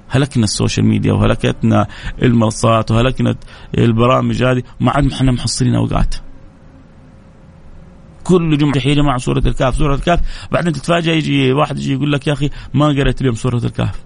هلكنا 0.10 0.44
ال 0.44 0.50
social 0.50 0.86
media 0.86 1.14
وهلكتنا 1.14 1.88
المنصات 2.22 2.92
وهلكنا 2.92 3.36
البرامج 3.78 4.44
هذه. 4.44 4.64
ما 4.80 4.92
عاد 4.92 5.12
إحنا 5.12 5.32
محصلين 5.32 5.76
أوقات. 5.76 6.16
كل 8.30 8.58
جمعة 8.58 8.78
يا 8.86 8.94
جماعة 8.94 9.18
سورة 9.18 9.40
الكهف 9.46 9.76
سورة 9.76 9.96
الكهف 9.96 10.48
بعدين 10.52 10.74
تتفاجئ 10.74 11.12
يجي 11.12 11.54
واحد 11.54 11.78
يجي 11.78 11.94
يقول 11.94 12.12
لك 12.12 12.28
يا 12.28 12.34
أخي 12.34 12.50
ما 12.74 12.88
قريت 12.88 13.22
اليوم 13.22 13.36
سورة 13.36 13.66
الكهف 13.66 14.04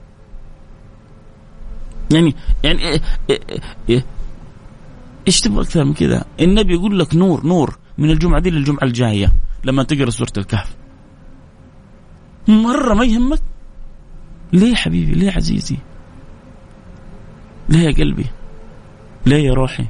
يعني 2.11 2.35
يعني 2.63 2.79
إيه 2.79 3.01
إيه 3.29 3.39
إيه 3.89 4.05
إيش 5.27 5.41
تبغى 5.41 5.61
أكثر 5.61 5.83
من 5.83 5.93
كذا؟ 5.93 6.25
النبي 6.39 6.73
يقول 6.73 6.99
لك 6.99 7.15
نور 7.15 7.47
نور 7.47 7.77
من 7.97 8.09
الجمعة 8.09 8.39
دي 8.39 8.49
للجمعة 8.49 8.83
الجاية 8.83 9.33
لما 9.63 9.83
تقرأ 9.83 10.09
سورة 10.09 10.33
الكهف. 10.37 10.75
مرة 12.47 12.93
ما 12.93 13.05
يهمك؟ 13.05 13.41
ليه 14.53 14.75
حبيبي؟ 14.75 15.11
ليه 15.11 15.31
عزيزي؟ 15.31 15.77
ليه 17.69 17.79
يا 17.79 17.91
قلبي؟ 17.91 18.25
ليه 19.25 19.47
يا 19.47 19.53
روحي؟ 19.53 19.85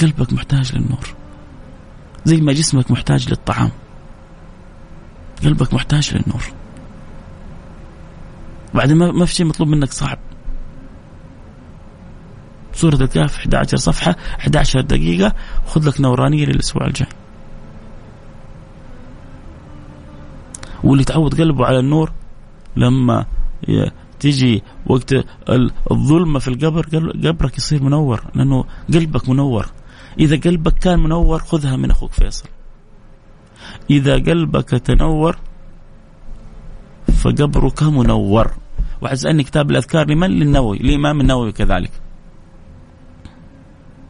قلبك 0.00 0.32
محتاج 0.32 0.74
للنور. 0.76 1.14
زي 2.24 2.40
ما 2.40 2.52
جسمك 2.52 2.90
محتاج 2.90 3.28
للطعام. 3.28 3.70
قلبك 5.44 5.74
محتاج 5.74 6.14
للنور. 6.14 6.42
بعدين 8.74 8.96
ما 8.96 9.24
في 9.24 9.34
شيء 9.34 9.46
مطلوب 9.46 9.68
منك 9.68 9.92
صعب. 9.92 10.18
سورة 12.72 12.94
الكهف 12.94 13.38
11 13.38 13.76
صفحة 13.76 14.16
11 14.40 14.80
دقيقة. 14.80 15.34
وخذ 15.66 15.88
لك 15.88 16.00
نورانية 16.00 16.44
للأسبوع 16.44 16.86
الجاي. 16.86 17.08
واللي 20.84 21.04
تعود 21.04 21.40
قلبه 21.40 21.66
على 21.66 21.78
النور 21.78 22.12
لما 22.76 23.26
تيجي 24.20 24.62
وقت 24.86 25.14
الظلمة 25.90 26.38
في 26.38 26.48
القبر 26.48 26.86
قبرك 27.26 27.58
يصير 27.58 27.82
منور 27.82 28.24
لأنه 28.34 28.64
قلبك 28.94 29.28
منور. 29.28 29.66
إذا 30.18 30.36
قلبك 30.36 30.74
كان 30.78 30.98
منور 30.98 31.38
خذها 31.38 31.76
من 31.76 31.90
أخوك 31.90 32.12
فيصل. 32.12 32.48
إذا 33.90 34.14
قلبك 34.14 34.68
تنور 34.68 35.38
فقبرك 37.12 37.82
منور. 37.82 38.50
وعز 39.00 39.26
أني 39.26 39.42
كتاب 39.42 39.70
الأذكار 39.70 40.10
لمن؟ 40.10 40.30
للنووي. 40.30 40.76
الإمام 40.76 41.20
النووي 41.20 41.52
كذلك. 41.52 41.90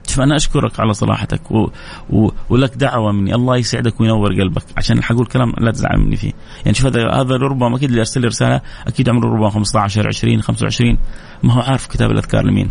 فأنا 0.08 0.36
أشكرك 0.36 0.80
على 0.80 0.94
صراحتك 0.94 1.50
و... 1.50 1.70
و... 2.10 2.30
ولك 2.50 2.74
دعوة 2.76 3.12
مني. 3.12 3.34
الله 3.34 3.56
يسعدك 3.56 4.00
وينور 4.00 4.32
قلبك. 4.32 4.64
عشان 4.76 5.02
حقول 5.02 5.26
كلام 5.26 5.52
لا 5.58 5.70
تزعل 5.70 5.98
مني 5.98 6.16
فيه. 6.16 6.32
يعني 6.64 6.74
شوف 6.74 6.86
هذا 6.86 7.10
هذا 7.10 7.36
ربما 7.36 7.76
أكيد 7.76 7.88
اللي 7.88 8.00
أرسل 8.00 8.20
لي 8.20 8.26
رسالة 8.26 8.60
أكيد 8.86 9.08
عمره 9.08 9.28
ربما 9.28 9.50
15 9.50 10.06
20 10.06 10.42
25 10.42 10.98
ما 11.42 11.54
هو 11.54 11.60
عارف 11.60 11.86
كتاب 11.86 12.10
الأذكار 12.10 12.44
لمين. 12.44 12.70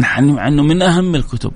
مع 0.00 0.18
إنه 0.18 0.62
من 0.62 0.82
أهم 0.82 1.14
الكتب. 1.14 1.52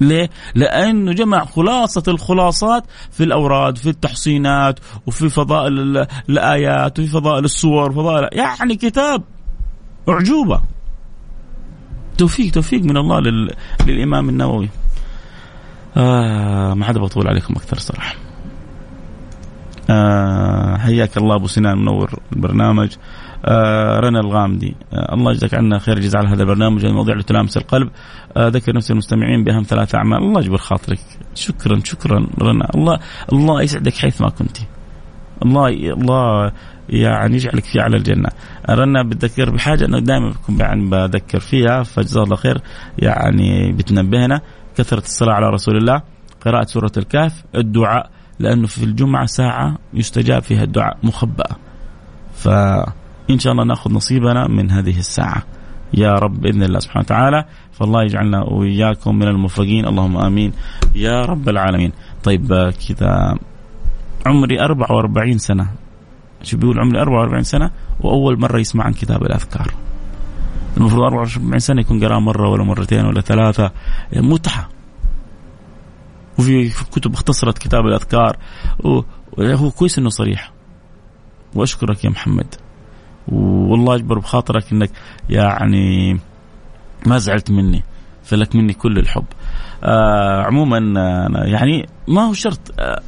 ليه؟ 0.00 0.30
لأنه 0.54 1.12
جمع 1.12 1.44
خلاصة 1.44 2.02
الخلاصات 2.08 2.84
في 3.10 3.24
الأوراد 3.24 3.78
في 3.78 3.88
التحصينات 3.88 4.80
وفي 5.06 5.28
فضائل 5.28 6.06
الآيات 6.28 6.98
وفي 6.98 7.08
فضائل 7.08 7.44
الصور 7.44 7.92
فضائل 7.92 8.28
يعني 8.32 8.76
كتاب 8.76 9.22
أعجوبة. 10.08 10.62
توفيق 12.18 12.50
توفيق 12.50 12.82
من 12.82 12.96
الله 12.96 13.20
لل... 13.20 13.54
للإمام 13.86 14.28
النووي. 14.28 14.68
آه 15.96 16.74
ما 16.74 16.86
عاد 16.86 16.98
بطول 16.98 17.28
عليكم 17.28 17.54
أكثر 17.54 17.78
صراحة. 17.78 18.14
آه 19.90 20.71
حياك 20.82 21.16
الله 21.16 21.34
أبو 21.34 21.46
سنان 21.46 21.78
منور 21.78 22.10
البرنامج. 22.32 22.96
آه 23.44 24.00
رنا 24.00 24.20
الغامدي. 24.20 24.76
آه 24.92 25.14
الله 25.14 25.32
يجزاك 25.32 25.54
عنا 25.54 25.78
خير 25.78 25.98
جزاء 25.98 26.20
على 26.20 26.28
هذا 26.34 26.42
البرنامج. 26.42 26.84
المواضيع 26.84 27.12
اللي 27.12 27.24
تلامس 27.24 27.56
القلب. 27.56 27.90
آه 28.36 28.48
ذكر 28.48 28.74
نفس 28.76 28.90
المستمعين 28.90 29.44
بأهم 29.44 29.62
ثلاث 29.62 29.94
أعمال. 29.94 30.18
الله 30.18 30.40
يجبر 30.40 30.58
خاطرك. 30.58 30.98
شكرا 31.34 31.80
شكرا 31.84 32.26
رنا. 32.42 32.68
الله 32.74 32.98
الله 33.32 33.62
يسعدك 33.62 33.94
حيث 33.94 34.20
ما 34.22 34.28
كنت. 34.28 34.56
الله 35.42 35.68
الله 35.68 36.52
يعني 36.88 37.36
يجعلك 37.36 37.64
في 37.64 37.80
أعلى 37.80 37.96
الجنة. 37.96 38.28
رنا 38.70 39.02
بتذكر 39.02 39.50
بحاجة. 39.50 39.84
انه 39.84 39.98
دائما 39.98 40.30
بكون 40.30 40.60
يعني 40.60 40.90
بذكر 40.90 41.40
فيها. 41.40 41.82
فجزاه 41.82 42.22
الله 42.22 42.36
خير. 42.36 42.60
يعني 42.98 43.72
بتنبهنا. 43.72 44.40
كثرة 44.76 44.98
الصلاة 44.98 45.34
على 45.34 45.50
رسول 45.50 45.76
الله. 45.76 46.02
قراءة 46.44 46.64
سورة 46.64 46.92
الكهف. 46.96 47.44
الدعاء. 47.54 48.10
لأنه 48.42 48.66
في 48.66 48.84
الجمعة 48.84 49.26
ساعة 49.26 49.78
يستجاب 49.94 50.42
فيها 50.42 50.62
الدعاء 50.64 50.98
مخبأة. 51.02 51.56
فإن 52.34 53.38
شاء 53.38 53.52
الله 53.52 53.64
نأخذ 53.64 53.92
نصيبنا 53.92 54.48
من 54.48 54.70
هذه 54.70 54.98
الساعة. 54.98 55.42
يا 55.94 56.12
رب 56.12 56.40
بإذن 56.40 56.62
الله 56.62 56.78
سبحانه 56.78 57.04
وتعالى 57.04 57.44
فالله 57.72 58.02
يجعلنا 58.02 58.42
وإياكم 58.42 59.14
من 59.14 59.28
الموفقين. 59.28 59.86
اللهم 59.86 60.16
آمين. 60.16 60.52
يا 60.94 61.24
رب 61.24 61.48
العالمين. 61.48 61.92
طيب 62.24 62.72
كذا. 62.88 63.38
عمري 64.26 64.60
44 64.60 65.38
سنة. 65.38 65.66
شو 66.42 66.56
بيقول 66.56 66.80
عمري 66.80 67.00
44 67.00 67.42
سنة؟ 67.42 67.70
وأول 68.00 68.40
مرة 68.40 68.58
يسمع 68.58 68.84
عن 68.84 68.92
كتاب 68.92 69.22
الأذكار. 69.22 69.74
المفروض 70.76 71.02
44 71.02 71.58
سنة 71.58 71.80
يكون 71.80 72.04
قراه 72.04 72.20
مرة 72.20 72.48
ولا 72.48 72.64
مرتين 72.64 73.04
ولا 73.04 73.20
ثلاثة. 73.20 73.70
متعة. 74.16 74.68
وفي 76.38 76.68
كتب 76.68 77.12
اختصرت 77.12 77.58
كتاب 77.58 77.86
الأذكار. 77.86 78.36
وهو 79.38 79.70
كويس 79.70 79.98
إنه 79.98 80.08
صريح. 80.08 80.52
وأشكرك 81.54 82.04
يا 82.04 82.10
محمد. 82.10 82.54
والله 83.28 83.94
أجبر 83.94 84.18
بخاطرك 84.18 84.72
إنك 84.72 84.90
يعني 85.30 86.18
ما 87.06 87.18
زعلت 87.18 87.50
مني. 87.50 87.82
فلك 88.22 88.56
مني 88.56 88.72
كل 88.72 88.98
الحب. 88.98 89.24
آه 89.84 90.42
عموما 90.42 90.78
يعني 91.44 91.88
ما 92.08 92.22
هو 92.22 92.32
شرط. 92.32 92.74
آه 92.80 93.02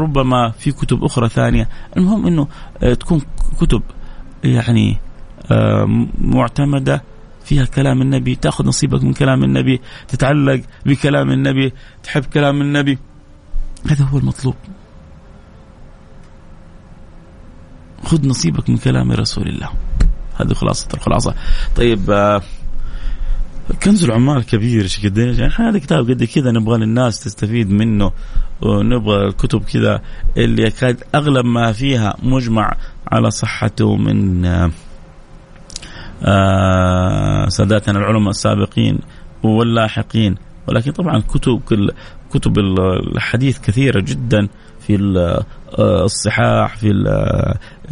ربما 0.00 0.50
في 0.50 0.72
كتب 0.72 1.04
أخرى 1.04 1.28
ثانية. 1.28 1.68
المهم 1.96 2.26
إنه 2.26 2.48
آه 2.82 2.94
تكون 2.94 3.20
كتب 3.60 3.82
يعني 4.44 4.98
آه 5.50 6.06
معتمدة 6.18 7.02
فيها 7.48 7.64
كلام 7.64 8.02
النبي 8.02 8.34
تأخذ 8.34 8.66
نصيبك 8.66 9.04
من 9.04 9.12
كلام 9.12 9.44
النبي 9.44 9.80
تتعلق 10.08 10.60
بكلام 10.86 11.30
النبي 11.30 11.72
تحب 12.02 12.24
كلام 12.24 12.60
النبي. 12.60 12.98
هذا 13.86 14.04
هو 14.04 14.18
المطلوب. 14.18 14.54
خذ 18.04 18.28
نصيبك 18.28 18.70
من 18.70 18.76
كلام 18.76 19.12
رسول 19.12 19.48
الله. 19.48 19.70
هذه 20.36 20.52
خلاصة 20.52 20.88
الخلاصة. 20.94 21.34
طيب 21.76 22.10
آه 22.10 22.42
كنز 23.82 24.04
العمال 24.04 24.46
كبير 24.46 24.82
إيش 24.82 25.06
قد 25.06 25.18
يعني 25.18 25.52
هذا 25.56 25.78
كتاب 25.78 26.10
قد 26.10 26.24
كذا 26.24 26.50
نبغى 26.50 26.78
للناس 26.78 27.20
تستفيد 27.20 27.70
منه 27.70 28.12
ونبغى 28.62 29.26
الكتب 29.26 29.64
كذا 29.64 30.02
اللي 30.36 30.62
يكاد 30.62 31.04
أغلب 31.14 31.44
ما 31.44 31.72
فيها 31.72 32.16
مجمع 32.22 32.76
على 33.12 33.30
صحته 33.30 33.96
من 33.96 34.44
آه 34.44 34.70
ساداتنا 37.48 37.98
العلماء 37.98 38.30
السابقين 38.30 38.98
واللاحقين. 39.42 40.34
ولكن 40.68 40.92
طبعا 40.92 41.18
كتب 41.18 41.60
كتب 42.30 42.58
الحديث 42.58 43.58
كثيرة 43.58 44.00
جدا 44.00 44.48
في 44.80 44.96
الصحاح 45.78 46.76
في 46.76 46.92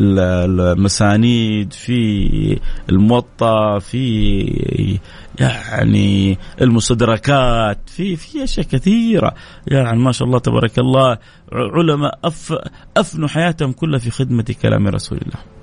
المسانيد 0.00 1.72
في 1.72 2.58
الموطأ 2.90 3.78
في 3.78 4.98
يعني 5.40 6.38
المستدركات 6.60 7.78
في 7.86 8.16
في 8.16 8.44
أشياء 8.44 8.66
كثيرة. 8.66 9.34
يعني 9.66 9.98
ما 9.98 10.12
شاء 10.12 10.28
الله 10.28 10.38
تبارك 10.38 10.78
الله 10.78 11.18
علماء 11.52 12.18
أف 12.24 12.54
أفنوا 12.96 13.28
حياتهم 13.28 13.72
كلها 13.72 13.98
في 13.98 14.10
خدمة 14.10 14.54
كلام 14.62 14.88
رسول 14.88 15.18
الله. 15.18 15.55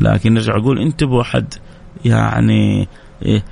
لكن 0.00 0.34
نرجع 0.34 0.56
أقول 0.56 0.78
انتبهوا 0.78 1.22
حد 1.22 1.54
يعني 2.04 2.88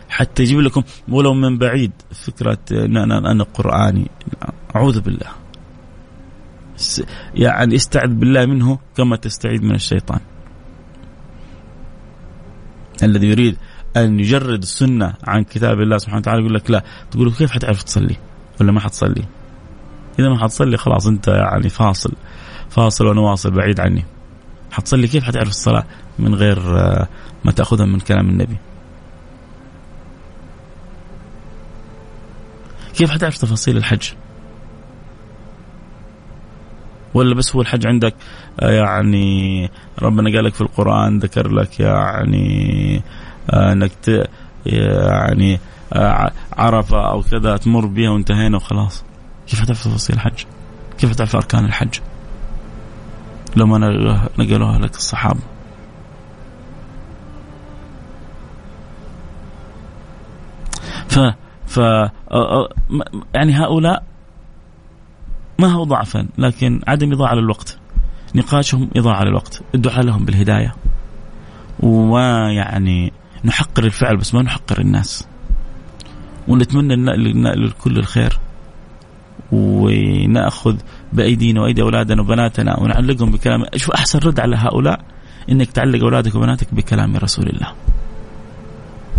حتى 0.08 0.42
يجيب 0.42 0.60
لكم 0.60 0.82
ولو 1.08 1.34
من 1.34 1.58
بعيد 1.58 1.92
فكرة 2.12 2.58
إن 2.72 2.96
أنا 2.96 3.18
أنا 3.18 3.44
قرآني. 3.44 4.10
أعوذ 4.76 5.00
بالله. 5.00 5.26
يعني 7.34 7.74
استعذ 7.74 8.14
بالله 8.14 8.46
منه 8.46 8.78
كما 8.96 9.16
تستعيذ 9.16 9.62
من 9.62 9.74
الشيطان. 9.74 10.20
الذي 13.02 13.26
يريد 13.26 13.56
أن 13.96 14.20
يجرد 14.20 14.62
السنة 14.62 15.14
عن 15.24 15.44
كتاب 15.44 15.80
الله 15.80 15.98
سبحانه 15.98 16.18
وتعالى 16.18 16.40
يقول 16.40 16.54
لك 16.54 16.70
لا. 16.70 16.82
تقول 17.10 17.32
كيف 17.32 17.50
حتعرف 17.50 17.82
تصلي؟ 17.82 18.16
ولا 18.60 18.72
ما 18.72 18.80
حتصلي؟ 18.80 19.24
إذا 20.18 20.28
ما 20.28 20.38
حتصلي 20.38 20.76
خلاص 20.76 21.06
أنت 21.06 21.28
يعني 21.28 21.68
فاصل 21.68 22.12
فاصل 22.70 23.06
وأنا 23.06 23.20
واصل 23.20 23.50
بعيد 23.50 23.80
عني. 23.80 24.04
حتصلي 24.70 25.08
كيف 25.08 25.24
حتعرف 25.24 25.48
الصلاة؟ 25.48 25.84
من 26.18 26.34
غير 26.34 26.60
ما 27.44 27.52
تأخذها 27.56 27.86
من 27.86 28.00
كلام 28.00 28.28
النبي 28.28 28.56
كيف 32.94 33.10
حتعرف 33.10 33.38
تفاصيل 33.38 33.76
الحج 33.76 34.08
ولا 37.14 37.34
بس 37.34 37.56
هو 37.56 37.62
الحج 37.62 37.86
عندك 37.86 38.14
يعني 38.62 39.70
ربنا 40.02 40.36
قال 40.36 40.44
لك 40.44 40.54
في 40.54 40.60
القرآن 40.60 41.18
ذكر 41.18 41.48
لك 41.48 41.80
يعني 41.80 43.02
إنك 43.52 44.28
يعني 44.66 45.60
عرفة 46.52 47.10
أو 47.10 47.22
كذا 47.22 47.56
تمر 47.56 47.86
بها 47.86 48.10
وانتهينا 48.10 48.56
وخلاص 48.56 49.04
كيف 49.46 49.60
حتعرف 49.60 49.84
تفاصيل 49.84 50.16
الحج؟ 50.16 50.44
كيف 50.98 51.10
حتعرف 51.10 51.36
أركان 51.36 51.64
الحج؟ 51.64 51.98
لو 53.56 53.66
ما 53.66 53.78
نقلوها 54.38 54.78
لك 54.78 54.94
الصحابة 54.94 55.40
ف 61.18 61.20
ف 61.66 61.76
يعني 63.34 63.52
هؤلاء 63.52 64.02
ما 65.58 65.68
هو 65.68 65.84
ضعفا 65.84 66.28
لكن 66.38 66.80
عدم 66.86 67.12
إضاعة 67.12 67.34
للوقت 67.34 67.78
نقاشهم 68.34 68.90
إضاعة 68.96 69.24
للوقت 69.24 69.62
الدعاء 69.74 70.02
لهم 70.02 70.24
بالهداية. 70.24 70.74
وما 71.80 72.52
يعني 72.52 73.12
نحقر 73.44 73.84
الفعل 73.84 74.16
بس 74.16 74.34
ما 74.34 74.42
نحقر 74.42 74.80
الناس. 74.80 75.28
ونتمنى 76.48 76.96
للكل 77.56 77.98
الخير. 77.98 78.38
ونأخذ 79.52 80.76
بأيدينا 81.12 81.62
وأيدي 81.62 81.82
أولادنا 81.82 82.22
وبناتنا 82.22 82.80
ونعلقهم 82.80 83.30
بكلام 83.30 83.64
شوف 83.76 83.90
أحسن 83.90 84.18
رد 84.18 84.40
على 84.40 84.56
هؤلاء 84.56 85.00
إنك 85.50 85.70
تعلق 85.70 86.02
أولادك 86.02 86.34
وبناتك 86.34 86.74
بكلام 86.74 87.16
رسول 87.16 87.48
الله. 87.48 87.72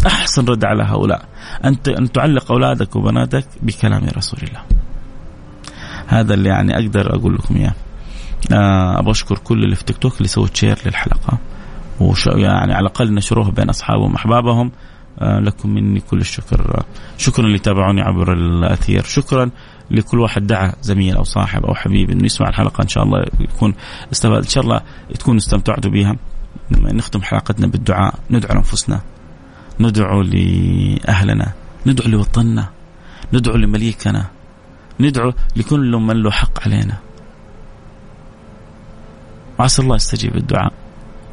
أحسن 0.08 0.46
رد 0.46 0.66
على 0.66 0.84
هؤلاء. 0.84 1.26
انت 1.66 1.88
أن 1.88 2.12
تعلق 2.12 2.52
أولادك 2.52 2.96
وبناتك 2.96 3.46
بكلام 3.62 4.08
رسول 4.18 4.40
الله. 4.44 4.62
هذا 6.08 6.34
اللي 6.34 6.50
يعني 6.50 6.76
أقدر 6.76 7.16
أقول 7.16 7.36
لكم 7.36 7.56
إياه. 7.56 7.74
آه، 8.54 9.00
أبغى 9.00 9.12
أشكر 9.12 9.38
كل 9.38 9.64
اللي 9.64 9.76
في 9.76 9.84
تيك 9.84 9.98
توك 9.98 10.18
اللي 10.18 10.28
سووا 10.28 10.48
شير 10.54 10.78
للحلقة. 10.86 11.38
وش 12.00 12.28
يعني 12.28 12.74
على 12.74 12.80
الأقل 12.80 13.14
نشروها 13.14 13.52
بين 13.52 13.70
أصحابهم 13.70 14.14
وأحبابهم. 14.14 14.72
آه، 15.20 15.40
لكم 15.40 15.70
مني 15.70 16.00
كل 16.00 16.18
الشكر. 16.18 16.84
شكرا 17.18 17.46
اللي 17.46 17.60
تابعوني 17.60 18.02
عبر 18.02 18.34
الأثير. 18.34 19.04
شكرا 19.04 19.52
لكل 19.92 20.20
واحد 20.20 20.48
دعا 20.48 20.74
زميل 20.82 21.16
أو 21.16 21.24
صاحب 21.24 21.66
أو 21.66 21.76
حبيب 21.76 22.10
إنه 22.10 22.26
يسمع 22.26 22.50
الحلقة. 22.50 22.82
إن 22.82 22.88
شاء 22.88 23.04
الله 23.04 23.26
يكون 23.40 23.74
استفاد 24.12 24.44
إن 24.44 24.50
شاء 24.50 24.64
الله 24.64 24.82
تكونوا 25.20 25.38
استمتعتوا 25.38 25.92
بها. 25.92 26.16
نختم 26.72 27.22
حلقتنا 27.22 27.68
بالدعاء. 27.68 28.14
ندعو 28.32 28.54
لانفسنا 28.54 29.02
ندعو 29.80 30.22
لأهلنا 30.22 31.54
ندعو 31.86 32.10
لوطننا 32.10 32.70
ندعو 33.34 33.56
لمليكنا 33.56 34.26
ندعو 35.00 35.34
لكل 35.56 35.92
من 35.96 36.24
له 36.24 36.32
حق 36.32 36.60
علينا. 36.66 36.98
وعسى 39.60 39.82
الله 39.82 39.96
يستجيب 39.96 40.36
الدعاء 40.36 40.74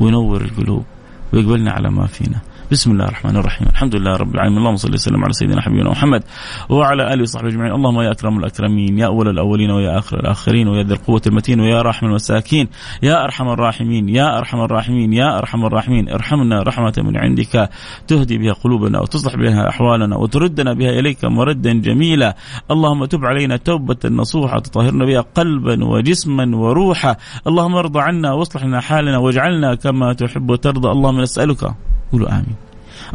وينور 0.00 0.40
القلوب 0.42 0.84
ويقبلنا 1.32 1.72
على 1.72 1.90
ما 1.90 2.06
فينا. 2.06 2.40
بسم 2.70 2.90
الله 2.90 3.04
الرحمن 3.04 3.36
الرحيم. 3.36 3.68
الحمد 3.68 3.96
لله 3.96 4.16
رب 4.16 4.34
العالمين. 4.34 4.58
اللهم 4.58 4.76
صل 4.76 4.94
وسلم 4.94 5.24
على 5.24 5.32
سيدنا 5.32 5.60
حبيبنا 5.60 5.90
محمد 5.90 6.22
وعلى 6.68 7.14
آله 7.14 7.22
وصحبه 7.22 7.48
أجمعين. 7.48 7.72
اللهم 7.72 8.00
يا 8.00 8.10
أكرم 8.10 8.38
الأكرمين 8.38 8.98
يا 8.98 9.06
أول 9.06 9.28
الأولين 9.28 9.70
ويا 9.70 9.98
آخر 9.98 10.20
الآخرين 10.20 10.68
ويا 10.68 10.82
ذي 10.82 10.94
القوة 10.94 11.22
المتين 11.26 11.60
ويا 11.60 11.82
راحم 11.82 12.06
المساكين 12.06 12.68
يا 13.02 13.24
أرحم 13.24 13.48
الراحمين 13.48 14.08
يا 14.08 14.38
أرحم 14.38 14.60
الراحمين 14.60 15.12
يا 15.12 15.38
أرحم 15.38 15.64
الراحمين. 15.64 16.08
ارحمنا 16.08 16.62
رحمة 16.62 16.92
من 16.98 17.16
عندك 17.16 17.70
تهدي 18.06 18.38
بها 18.38 18.52
قلوبنا 18.52 19.00
وتصلح 19.00 19.36
بها 19.36 19.68
أحوالنا 19.68 20.16
وتردنا 20.16 20.72
بها 20.72 20.90
إليك 20.90 21.24
مردا 21.24 21.72
جميلا. 21.72 22.36
اللهم 22.70 23.04
تب 23.04 23.24
علينا 23.24 23.56
توبة 23.56 23.96
نصوحة 24.04 24.58
تطهرنا 24.58 25.04
بها 25.04 25.20
قلبا 25.20 25.84
وجسما 25.84 26.56
وروحا. 26.56 27.16
اللهم 27.46 27.74
ارض 27.74 27.96
عنا 27.96 28.32
واصلح 28.32 28.64
لنا 28.64 28.80
حالنا 28.80 29.18
واجعلنا 29.18 29.74
كما 29.74 30.12
تحب 30.12 30.50
وترضى. 30.50 30.88
اللهم 30.88 31.20
نسألك 31.20 31.74
قولوا 32.12 32.28
آمين. 32.28 32.56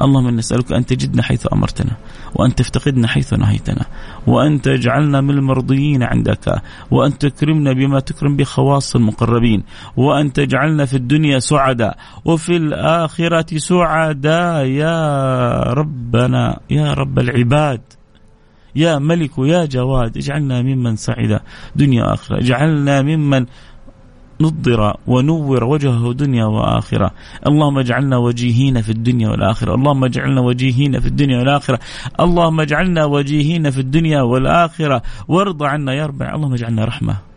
اللهم 0.01 0.29
نسألك 0.29 0.71
أن 0.71 0.85
تجدنا 0.85 1.23
حيث 1.23 1.47
أمرتنا 1.53 1.91
وأن 2.35 2.55
تفتقدنا 2.55 3.07
حيث 3.07 3.33
نهيتنا 3.33 3.85
وأن 4.27 4.61
تجعلنا 4.61 5.21
من 5.21 5.29
المرضيين 5.29 6.03
عندك 6.03 6.61
وأن 6.91 7.17
تكرمنا 7.17 7.73
بما 7.73 7.99
تكرم 7.99 8.35
بخواص 8.35 8.95
المقربين 8.95 9.63
وأن 9.97 10.33
تجعلنا 10.33 10.85
في 10.85 10.93
الدنيا 10.97 11.39
سعداء 11.39 11.97
وفي 12.25 12.57
الآخرة 12.57 13.57
سعداء. 13.57 14.65
يا 14.65 15.63
ربنا 15.73 16.59
يا 16.69 16.93
رب 16.93 17.19
العباد 17.19 17.81
يا 18.75 18.99
ملك 18.99 19.31
يا 19.37 19.65
جواد 19.65 20.17
اجعلنا 20.17 20.61
ممن 20.61 20.95
سعد. 20.95 21.39
دنيا 21.75 22.13
آخرة 22.13 22.37
اجعلنا 22.37 23.01
ممن 23.01 23.45
نضر 24.41 24.93
ونور 25.07 25.63
وجهه 25.63 26.13
دنيا 26.13 26.45
وآخرة 26.45 27.11
اللهم 27.47 27.77
اجعلنا 27.79 28.17
وجيهين 28.17 28.81
في 28.81 28.89
الدنيا 28.89 29.29
والآخرة. 29.29 29.75
اللهم 29.75 30.03
اجعلنا 30.03 30.41
وجيهين 30.41 30.99
في 30.99 31.07
الدنيا 31.07 31.37
والآخرة. 31.39 31.79
اللهم 32.19 32.61
اجعلنا 32.61 33.05
وجيهين 33.05 33.69
في 33.71 33.79
الدنيا 33.79 34.21
والآخرة. 34.21 35.01
وارض 35.27 35.63
عنا 35.63 35.93
يا 35.93 36.05
رب 36.05 36.21
اللهم 36.21 36.53
اجعلنا 36.53 36.85
رحمة. 36.85 37.30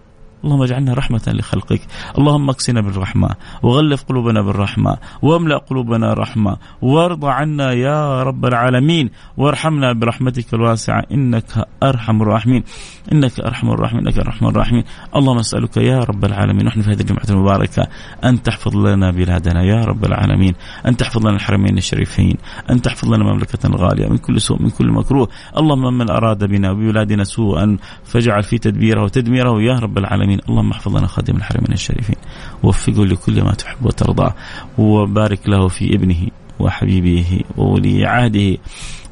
اللهم 0.45 0.63
اجعلنا 0.63 0.95
رحمة 0.95 1.23
لخلقك. 1.27 1.81
اللهم 2.19 2.51
اكسنا 2.51 2.81
بالرحمة 2.81 3.29
وغلف 3.63 4.03
قلوبنا 4.03 4.43
بالرحمة 4.43 4.97
واملأ 5.23 5.59
قلوبنا 5.59 6.13
رحمة 6.13 6.57
وارض 6.83 7.25
عنا 7.25 7.73
يا 7.73 8.23
رب 8.23 8.47
العالمين. 8.47 9.11
وارحمنا 9.37 9.93
برحمتك 9.93 10.55
الواسعة. 10.55 11.05
إنك 11.13 11.67
أرحم 11.83 12.23
الراحمين. 12.23 12.63
إنك 13.13 13.41
أرحم 13.41 13.71
الراحمين. 13.71 14.07
إنك 14.07 14.19
أرحم 14.19 14.47
الراحمين. 14.47 14.85
اللهم 15.17 15.39
أسألك 15.39 15.77
يا 15.77 16.05
رب 16.05 16.25
العالمين. 16.25 16.67
نحن 16.67 16.83
في 16.83 16.91
هذه 16.91 17.01
الجمعة 17.01 17.27
المباركة 17.31 17.89
أن 18.25 18.43
تحفظ 18.43 18.77
لنا 18.77 19.11
بلادنا 19.11 19.63
يا 19.63 19.85
رب 19.85 20.05
العالمين. 20.05 20.55
أن 20.87 20.97
تحفظ 20.97 21.27
لنا 21.27 21.37
الحرمين 21.37 21.79
الشريفين. 21.79 22.37
أن 22.71 22.83
تحفظ 22.83 23.13
لنا 23.13 23.25
مملكة 23.25 23.69
غالية 23.77 24.09
من 24.09 24.19
كل 24.19 24.41
سوء 24.41 24.63
من 24.63 24.71
كل 24.71 24.91
مكروه. 24.91 25.29
اللهم 25.57 25.99
من 25.99 26.11
أراد 26.11 26.45
بنا 26.45 26.71
وببلادنا 26.71 27.25
سوءا 27.25 27.77
فاجعل 28.05 28.43
في 28.43 28.59
تدبيره 28.59 29.03
وتدميره 29.03 29.63
يا 29.63 29.79
رب 29.79 29.99
العالمين. 29.99 30.34
العالمين 30.35 30.41
اللهم 30.49 30.71
احفظ 30.71 30.97
لنا 30.97 31.07
خادم 31.07 31.37
الحرمين 31.37 31.73
الشريفين. 31.73 32.17
ووفقه 32.63 33.07
لكل 33.07 33.43
ما 33.43 33.53
تحب 33.53 33.87
وترضى. 33.87 34.33
وبارك 34.79 35.49
له 35.49 35.69
في 35.69 35.95
ابنه 35.95 36.29
وحبيبه 36.59 37.41
وولي 37.57 38.07
عهده. 38.07 38.59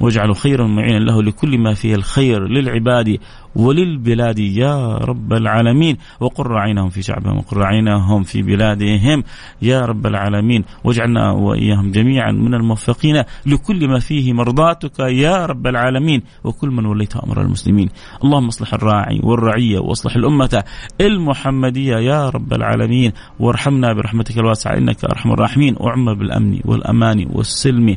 واجعله 0.00 0.34
خيرا 0.34 0.66
معينا 0.66 0.98
له 0.98 1.22
لكل 1.22 1.58
ما 1.58 1.74
فيه 1.74 1.94
الخير 1.94 2.48
للعباد. 2.48 3.18
وللبلاد 3.56 4.38
يا 4.38 4.96
رب 4.96 5.32
العالمين. 5.32 5.96
وقر 6.20 6.58
عينهم 6.58 6.88
في 6.88 7.02
شعبهم 7.02 7.38
وقر 7.38 7.62
عينهم 7.62 8.22
في 8.22 8.42
بلادهم 8.42 9.24
يا 9.62 9.80
رب 9.80 10.06
العالمين. 10.06 10.64
واجعلنا 10.84 11.30
وإياهم 11.30 11.90
جميعا 11.90 12.32
من 12.32 12.54
الموفقين 12.54 13.22
لكل 13.46 13.88
ما 13.88 13.98
فيه 13.98 14.32
مرضاتك 14.32 14.98
يا 15.00 15.46
رب 15.46 15.66
العالمين. 15.66 16.22
وكل 16.44 16.70
من 16.70 16.86
وليت 16.86 17.16
أمر 17.16 17.40
المسلمين. 17.40 17.88
اللهم 18.24 18.46
اصلح 18.46 18.74
الراعي 18.74 19.20
والرعية 19.22 19.78
واصلح 19.78 20.16
الأمة 20.16 20.64
المحمدية 21.00 21.96
يا 21.96 22.28
رب 22.28 22.52
العالمين. 22.52 23.12
وارحمنا 23.40 23.92
برحمتك 23.92 24.38
الواسعة 24.38 24.76
إنك 24.76 25.04
أرحم 25.04 25.32
الراحمين. 25.32 25.76
وعم 25.80 26.14
بالأمن 26.14 26.60
والأمان 26.64 27.26
والسلم 27.32 27.96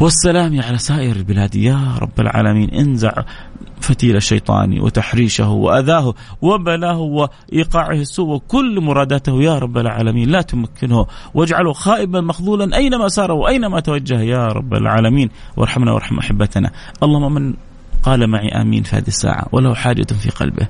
والسلام 0.00 0.60
على 0.60 0.78
سائر 0.78 1.16
البلاد 1.16 1.56
يا 1.56 1.96
رب 2.00 2.20
العالمين. 2.20 2.70
انزع 2.70 3.12
فتيل 3.80 4.16
الشيطان 4.16 4.80
وتحريشه 4.80 5.50
وأذاه 5.50 6.14
وبلاه 6.42 6.98
وإيقاعه 6.98 7.92
السوء 7.92 8.34
وكل 8.34 8.80
مراداته 8.80 9.42
يا 9.42 9.58
رب 9.58 9.78
العالمين. 9.78 10.28
لا 10.30 10.42
تمكنه. 10.42 11.06
واجعله 11.34 11.72
خائبا 11.72 12.20
مخذولا 12.20 12.76
أينما 12.76 13.08
سار 13.08 13.32
وأينما 13.32 13.80
توجه 13.80 14.20
يا 14.20 14.46
رب 14.46 14.74
العالمين. 14.74 15.30
وارحمنا 15.56 15.92
وارحم 15.92 16.18
أحبتنا. 16.18 16.70
اللهم 17.02 17.34
من 17.34 17.54
قال 18.02 18.26
معي 18.26 18.48
آمين 18.48 18.82
في 18.82 18.96
هذه 18.96 19.08
الساعة 19.08 19.46
وله 19.52 19.74
حاجة 19.74 20.06
في 20.12 20.30
قلبه. 20.30 20.66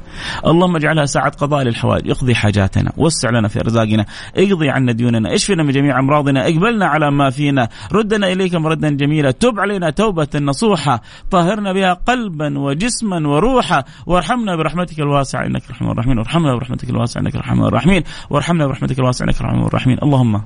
اللهم 0.47 0.77
اجعلها 0.77 1.05
ساعة 1.05 1.31
قضاء 1.31 1.63
للحوائج، 1.63 2.11
اقضي 2.11 2.35
حاجاتنا، 2.35 2.93
وسع 2.97 3.31
لنا 3.31 3.49
في 3.49 3.61
ارزاقنا، 3.61 4.07
اقضي 4.37 4.71
عنا 4.71 4.93
ديوننا، 4.93 5.35
اشفنا 5.35 5.63
من 5.63 5.73
جميع 5.73 5.99
أمراضنا، 5.99 6.45
اقبلنا 6.49 6.87
على 6.87 7.11
ما 7.11 7.31
فينا، 7.31 7.69
ردنا 7.93 8.33
إليك 8.33 8.55
مردا 8.55 8.91
جميلا، 8.91 9.31
تب 9.31 9.61
علينا 9.61 9.91
توبة 9.91 10.29
نصوحة، 10.35 11.03
طهرنا 11.31 11.73
بها 11.73 11.93
قلبا 11.93 12.59
وجسما 12.59 13.29
وروحا، 13.29 13.85
وارحمنا 14.07 14.57
برحمتك 14.57 15.01
الواسعة 15.01 15.47
إنك 15.47 15.63
الرحمن 15.65 15.91
الرحيم، 15.91 16.19
وارحمنا 16.19 16.55
برحمتك 16.55 16.91
الواسعة 16.91 17.21
إنك 17.21 17.35
الرحمن 17.35 17.65
الرحيم، 17.65 18.03
وارحمنا 18.31 18.67
برحمتك 18.67 18.99
الواسعة 18.99 19.27
إنك 19.27 19.41
الرحمن 19.41 19.63
الرحيم، 19.63 19.97
اللهم 20.03 20.43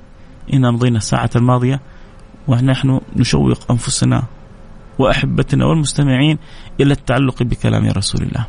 إنا 0.52 0.70
مضينا 0.70 0.98
الساعة 0.98 1.30
الماضية 1.36 1.80
ونحن 2.48 3.00
نشوق 3.16 3.70
أنفسنا 3.70 4.22
وأحبتنا 4.98 5.66
والمستمعين 5.66 6.38
إلى 6.80 6.92
التعلق 6.92 7.42
بكلام 7.42 7.88
رسول 7.88 8.22
الله. 8.22 8.46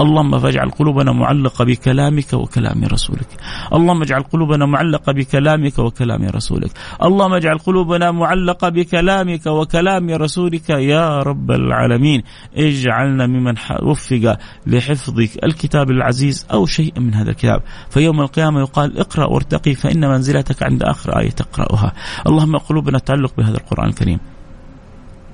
اللهم 0.00 0.38
فاجعل 0.38 0.70
قلوبنا 0.70 1.12
معلقة 1.12 1.64
بكلامك 1.64 2.32
وكلام 2.32 2.84
رسولك. 2.84 3.28
اللهم 3.72 4.02
اجعل 4.02 4.22
قلوبنا 4.22 4.66
معلقة 4.66 5.12
بكلامك 5.12 5.78
وكلام 5.78 6.24
رسولك. 6.24 6.70
اللهم 7.02 7.34
اجعل 7.34 7.58
قلوبنا 7.58 8.10
معلقة 8.10 8.68
بكلامك 8.68 9.46
وكلام 9.46 10.10
رسولك 10.10 10.70
يا 10.70 11.18
رب 11.22 11.50
العالمين. 11.50 12.22
اجعلنا 12.56 13.26
ممن 13.26 13.54
وفق 13.82 14.38
لحفظك 14.66 15.44
الكتاب 15.44 15.90
العزيز 15.90 16.46
أو 16.52 16.66
شيء 16.66 17.00
من 17.00 17.14
هذا 17.14 17.30
الكتاب. 17.30 17.62
فيوم 17.90 18.20
القيامة 18.20 18.60
يقال 18.60 18.98
اقرأ 18.98 19.26
وارتقي 19.26 19.74
فإن 19.74 20.08
منزلتك 20.08 20.62
عند 20.62 20.82
آخر 20.82 21.18
آية 21.18 21.30
تقرأها. 21.30 21.92
اللهم 22.26 22.56
قلوبنا 22.56 22.98
تعلق 22.98 23.32
بهذا 23.38 23.56
القرآن 23.56 23.88
الكريم. 23.88 24.18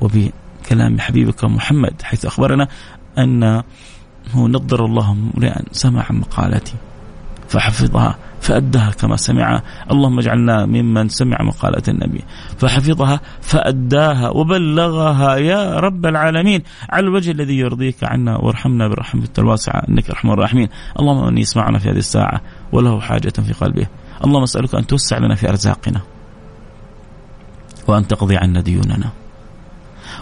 وبكلام 0.04 1.00
حبيبك 1.00 1.44
محمد 1.44 2.02
حيث 2.02 2.26
أخبرنا 2.26 2.68
أن 3.18 3.62
هو 4.32 4.48
نظر 4.48 4.84
الله 4.84 5.10
امرئا 5.10 5.62
سمع 5.72 6.06
مقالتي 6.10 6.74
فحفظها 7.48 8.18
فأدها 8.40 8.90
كما 8.90 9.16
سمع. 9.16 9.62
اللهم 9.90 10.18
اجعلنا 10.18 10.66
ممن 10.66 11.08
سمع 11.08 11.42
مقالة 11.42 11.82
النبي. 11.88 12.20
فحفظها 12.58 13.20
فأداها 13.40 14.28
وبلغها 14.28 15.36
يا 15.36 15.80
رب 15.80 16.06
العالمين. 16.06 16.62
على 16.90 17.06
الوجه 17.06 17.30
الذي 17.30 17.58
يرضيك 17.58 18.04
عنا 18.04 18.36
وارحمنا 18.36 18.88
برحمتك 18.88 19.38
الواسعة 19.38 19.82
إنك 19.88 20.10
أرحم 20.10 20.30
الراحمين. 20.30 20.68
اللهم 21.00 21.26
من 21.26 21.38
يسمعنا 21.38 21.78
في 21.78 21.90
هذه 21.90 21.98
الساعة 21.98 22.40
وله 22.72 23.00
حاجة 23.00 23.32
في 23.46 23.52
قلبه. 23.52 23.86
اللهم 24.24 24.42
أسألك 24.42 24.74
أن 24.74 24.86
توسع 24.86 25.18
لنا 25.18 25.34
في 25.34 25.48
أرزاقنا 25.48 26.00
وأن 27.88 28.06
تقضي 28.06 28.36
عنا 28.36 28.60
ديوننا. 28.60 29.23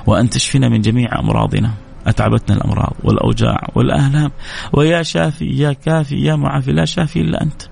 وأن 0.06 0.30
تشفينا 0.30 0.68
من 0.68 0.80
جميع 0.80 1.18
أمراضنا. 1.18 1.74
أتعبتنا 2.06 2.56
الأمراض 2.56 2.92
والأوجاع 3.04 3.68
والآلام. 3.74 4.30
ويا 4.72 5.02
شافي 5.02 5.44
يا 5.44 5.72
كافي 5.72 6.16
يا 6.24 6.36
معافي 6.36 6.72
لا 6.72 6.84
شافي 6.84 7.20
إلا 7.20 7.42
أنت. 7.42 7.62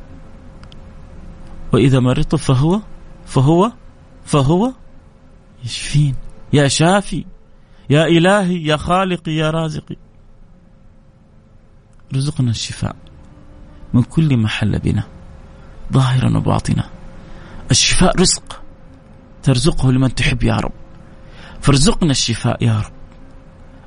وإذا 1.72 2.00
مرضت 2.00 2.34
فهو 2.34 2.80
فهو 3.26 3.72
فهو 4.24 4.72
يشفين. 5.64 6.14
يا 6.52 6.68
شافي 6.68 7.24
يا 7.90 8.04
إلهي 8.04 8.64
يا 8.64 8.76
خالقي 8.76 9.32
يا 9.32 9.50
رازقي. 9.50 9.96
رزقنا 12.14 12.50
الشفاء 12.50 12.96
من 13.94 14.02
كل 14.02 14.36
ما 14.36 14.48
حل 14.48 14.78
بنا 14.78 15.02
ظاهرا 15.92 16.38
وباطنا. 16.38 16.90
الشفاء 17.70 18.20
رزق 18.20 18.62
ترزقه 19.42 19.92
لمن 19.92 20.14
تحب 20.14 20.42
يا 20.42 20.56
رب. 20.56 20.79
فارزقنا 21.70 22.10
الشفاء 22.10 22.64
يا 22.64 22.78
رب. 22.78 22.92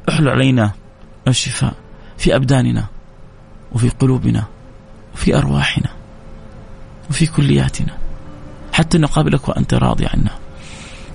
احل 0.10 0.30
علينا 0.30 0.72
الشفاء 1.28 1.74
في 2.18 2.36
أبداننا 2.36 2.86
وفي 3.72 3.90
قلوبنا 3.90 4.44
وفي 5.14 5.38
أرواحنا 5.38 5.90
وفي 7.10 7.26
كلياتنا. 7.26 7.98
حتى 8.74 8.98
نقابلك 8.98 9.50
وأنت 9.50 9.74
راضي 9.74 10.06
عنا. 10.06 10.32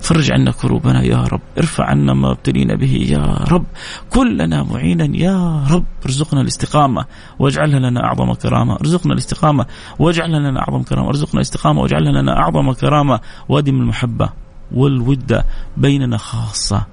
فرج 0.01 0.31
عنا 0.31 0.51
كروبنا 0.51 1.03
يا 1.03 1.17
رب. 1.17 1.41
ارفع 1.57 1.85
عنا 1.85 2.13
ما 2.13 2.31
ابتلينا 2.31 2.75
به 2.75 3.05
يا 3.09 3.45
رب. 3.51 3.65
كلنا 4.09 4.63
معينا 4.63 5.17
يا 5.17 5.63
رب. 5.71 5.85
ارزقنا 6.05 6.41
الاستقامة 6.41 7.05
واجعلها 7.39 7.79
لنا 7.79 8.03
أعظم 8.03 8.33
كرامة. 8.33 8.75
ارزقنا 8.75 9.13
الاستقامة 9.13 9.65
واجعلها 9.99 10.39
لنا 10.39 10.59
أعظم 10.59 10.83
كرامة. 10.83 11.09
ارزقنا 11.09 11.35
الاستقامة 11.35 11.81
واجعلها 11.81 12.21
لنا 12.21 12.37
أعظم 12.37 12.71
كرامة. 12.71 13.19
وادم 13.49 13.81
المحبة. 13.81 14.48
والودة 14.71 15.45
بيننا 15.77 16.17
خاصة. 16.17 16.85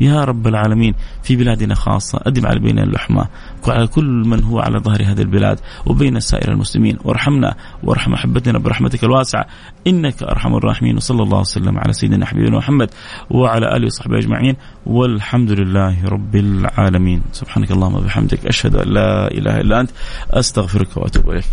يا 0.00 0.24
رب 0.24 0.46
العالمين 0.46 0.94
في 1.22 1.36
بلادنا 1.36 1.74
خاصة 1.74 2.20
أدم 2.22 2.46
على 2.46 2.60
بين 2.60 2.78
اللحمة 2.78 3.28
وعلى 3.68 3.86
كل 3.86 4.04
من 4.04 4.44
هو 4.44 4.60
على 4.60 4.78
ظهر 4.78 5.02
هذه 5.02 5.22
البلاد 5.22 5.60
وبين 5.86 6.20
سائر 6.20 6.52
المسلمين. 6.52 6.98
وارحمنا 7.04 7.54
وارحم 7.82 8.14
أحبتنا 8.14 8.58
برحمتك 8.58 9.04
الواسعة. 9.04 9.46
إنك 9.86 10.22
أرحم 10.22 10.54
الراحمين. 10.54 10.96
وصلى 10.96 11.22
الله 11.22 11.40
وسلم 11.40 11.78
على 11.78 11.92
سيدنا 11.92 12.26
حبيبنا 12.26 12.58
محمد 12.58 12.90
وعلى 13.30 13.76
آله 13.76 13.86
وصحبه 13.86 14.18
أجمعين. 14.18 14.56
والحمد 14.86 15.52
لله 15.52 16.04
رب 16.04 16.36
العالمين. 16.36 17.22
سبحانك 17.32 17.70
اللهم 17.70 17.94
وبحمدك. 17.94 18.46
أشهد 18.46 18.76
أن 18.76 18.88
لا 18.88 19.30
إله 19.30 19.60
إلا 19.60 19.80
أنت. 19.80 19.90
أستغفرك 20.30 20.96
وأتوب 20.96 21.30
إليك. 21.30 21.44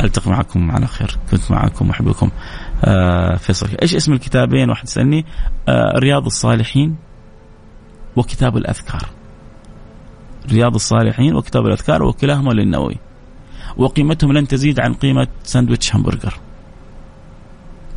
ألتقي 0.00 0.30
معكم 0.30 0.70
على 0.70 0.86
خير. 0.86 1.18
كنت 1.30 1.50
معكم 1.50 1.90
احبكم 1.90 2.26
آه 2.26 2.65
فيصل. 3.38 3.68
إيش 3.82 3.94
اسم 3.94 4.12
الكتابين؟ 4.12 4.70
واحد 4.70 4.88
سالني 4.88 5.24
آه 5.68 5.98
رياض 5.98 6.26
الصالحين 6.26 6.96
وكتاب 8.16 8.56
الأذكار. 8.56 9.08
رياض 10.52 10.74
الصالحين 10.74 11.34
وكتاب 11.34 11.66
الأذكار 11.66 12.02
وكلاهما 12.02 12.52
للنووي. 12.52 12.96
وقيمتهم 13.76 14.32
لن 14.32 14.48
تزيد 14.48 14.80
عن 14.80 14.94
قيمة 14.94 15.28
ساندويتش 15.42 15.94
همبرجر. 15.94 16.34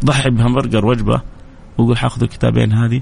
ضحي 0.05 0.29
بهمبرجر 0.29 0.85
وجبة 0.85 1.21
وقول 1.77 1.97
حاخذ 1.97 2.23
الكتابين 2.23 2.73
هذه 2.73 3.01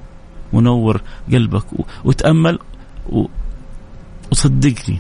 ونور 0.54 1.02
قلبك 1.32 1.66
وتأمل 2.04 2.60
و... 3.10 3.26
وصدقني. 4.32 5.00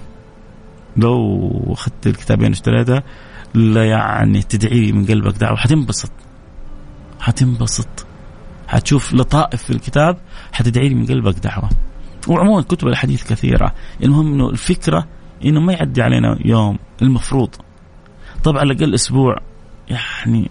لو 0.97 1.73
أخذت 1.73 2.07
الكتابين 2.07 2.51
اشتريتها 2.51 3.03
لا 3.53 3.86
يعني 3.86 4.41
تدعي 4.41 4.91
من 4.91 5.05
قلبك 5.05 5.38
دعوة. 5.38 5.57
حتنبسط. 5.57 6.11
حتنبسط. 7.20 8.05
حتشوف 8.68 9.13
لطائف 9.13 9.63
في 9.63 9.70
الكتاب 9.70 10.18
حتدعي 10.51 10.89
لي 10.89 10.95
من 10.95 11.05
قلبك 11.05 11.39
دعوة. 11.39 11.70
وعموما 12.28 12.61
كتب 12.61 12.88
الحديث 12.88 13.24
كثيرة 13.24 13.74
المهم 14.03 14.34
أنه 14.34 14.49
الفكرة 14.49 15.07
أنه 15.45 15.59
ما 15.59 15.74
يعدي 15.74 16.01
علينا 16.01 16.38
يوم 16.45 16.80
المفروض. 17.01 17.55
طبعا 18.43 18.59
على 18.59 18.74
الأقل 18.74 18.93
أسبوع 18.93 19.38
يعني 19.89 20.49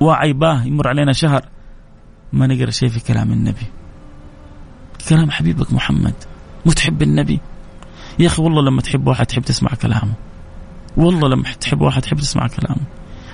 وعيباه 0.00 0.64
يمر 0.64 0.88
علينا 0.88 1.12
شهر 1.12 1.48
ما 2.32 2.46
نقرأ 2.46 2.70
شيء 2.70 2.88
في 2.88 3.00
كلام 3.00 3.32
النبي. 3.32 3.66
كلام 5.08 5.30
حبيبك 5.30 5.72
محمد. 5.72 6.14
متحب 6.66 7.02
النبي؟ 7.02 7.40
يا 8.18 8.26
أخي 8.26 8.42
والله 8.42 8.62
لما 8.62 8.80
تحب 8.82 9.06
واحد 9.06 9.26
تحب 9.26 9.42
تسمع 9.42 9.70
كلامه. 9.74 10.12
والله 10.96 11.28
لما 11.28 11.42
تحب 11.60 11.80
واحد 11.80 12.02
تحب 12.02 12.16
تسمع 12.16 12.46
كلامه. 12.46 12.80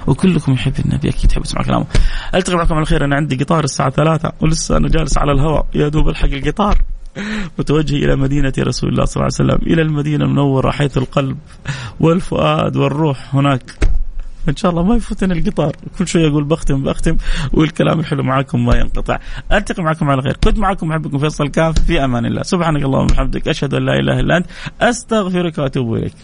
وكلكم 0.09 0.53
يحب 0.53 0.73
النبي 0.85 1.09
أكيد 1.09 1.31
تحب 1.31 1.43
تسمع 1.43 1.63
كلامه. 1.63 1.87
ألتقي 2.35 2.57
معكم 2.57 2.75
على 2.75 2.85
خير 2.85 3.05
أنا 3.05 3.17
عندي 3.17 3.37
قطار 3.37 3.65
الساعة 3.65 3.91
ثلاثة 3.91 4.33
ولسه 4.41 4.77
أنا 4.77 4.89
جالس 4.89 5.19
على 5.19 5.33
الهواء 5.33 5.67
يا 5.75 5.89
دوب 5.89 6.09
ألحق 6.09 6.29
القطار. 6.29 6.79
متوجه 7.59 7.97
إلى 7.97 8.17
مدينة 8.17 8.53
رسول 8.59 8.91
الله 8.91 9.05
صلى 9.05 9.23
الله 9.23 9.35
عليه 9.39 9.53
وسلم 9.53 9.73
إلى 9.73 9.83
المدينة 9.83 10.25
المنورة 10.25 10.71
حيث 10.71 10.99
القلب 10.99 11.39
والفؤاد 12.01 12.77
والروح 12.77 13.35
هناك. 13.35 13.63
إن 14.49 14.57
شاء 14.57 14.71
الله 14.71 14.83
ما 14.83 14.97
يفوتني 14.97 15.39
القطار 15.39 15.77
كل 15.99 16.07
شوية 16.07 16.29
أقول 16.29 16.45
بختم 16.45 16.83
بختم 16.83 17.17
والكلام 17.53 18.01
الحلو 18.01 18.23
معكم 18.23 18.67
ما 18.67 18.77
ينقطع. 18.77 19.19
ألتقي 19.53 19.83
معكم 19.83 20.11
على 20.11 20.23
خير 20.23 20.37
كنت 20.45 20.59
معكم 20.59 20.89
محبكم 20.89 21.19
فيصل 21.19 21.49
كاف 21.49 21.79
في 21.79 22.05
أمان 22.05 22.27
الله. 22.27 22.43
سبحانك 22.43 22.83
اللهم 22.83 23.05
وبحمدك 23.05 23.49
أشهد 23.49 23.75
أن 23.75 23.87
لا 23.87 23.93
إله 23.93 24.21
إلا 24.21 24.37
أنت 24.37 24.47
أستغفرك 24.81 25.59
وأتوب 25.59 25.95
إليك. 25.95 26.15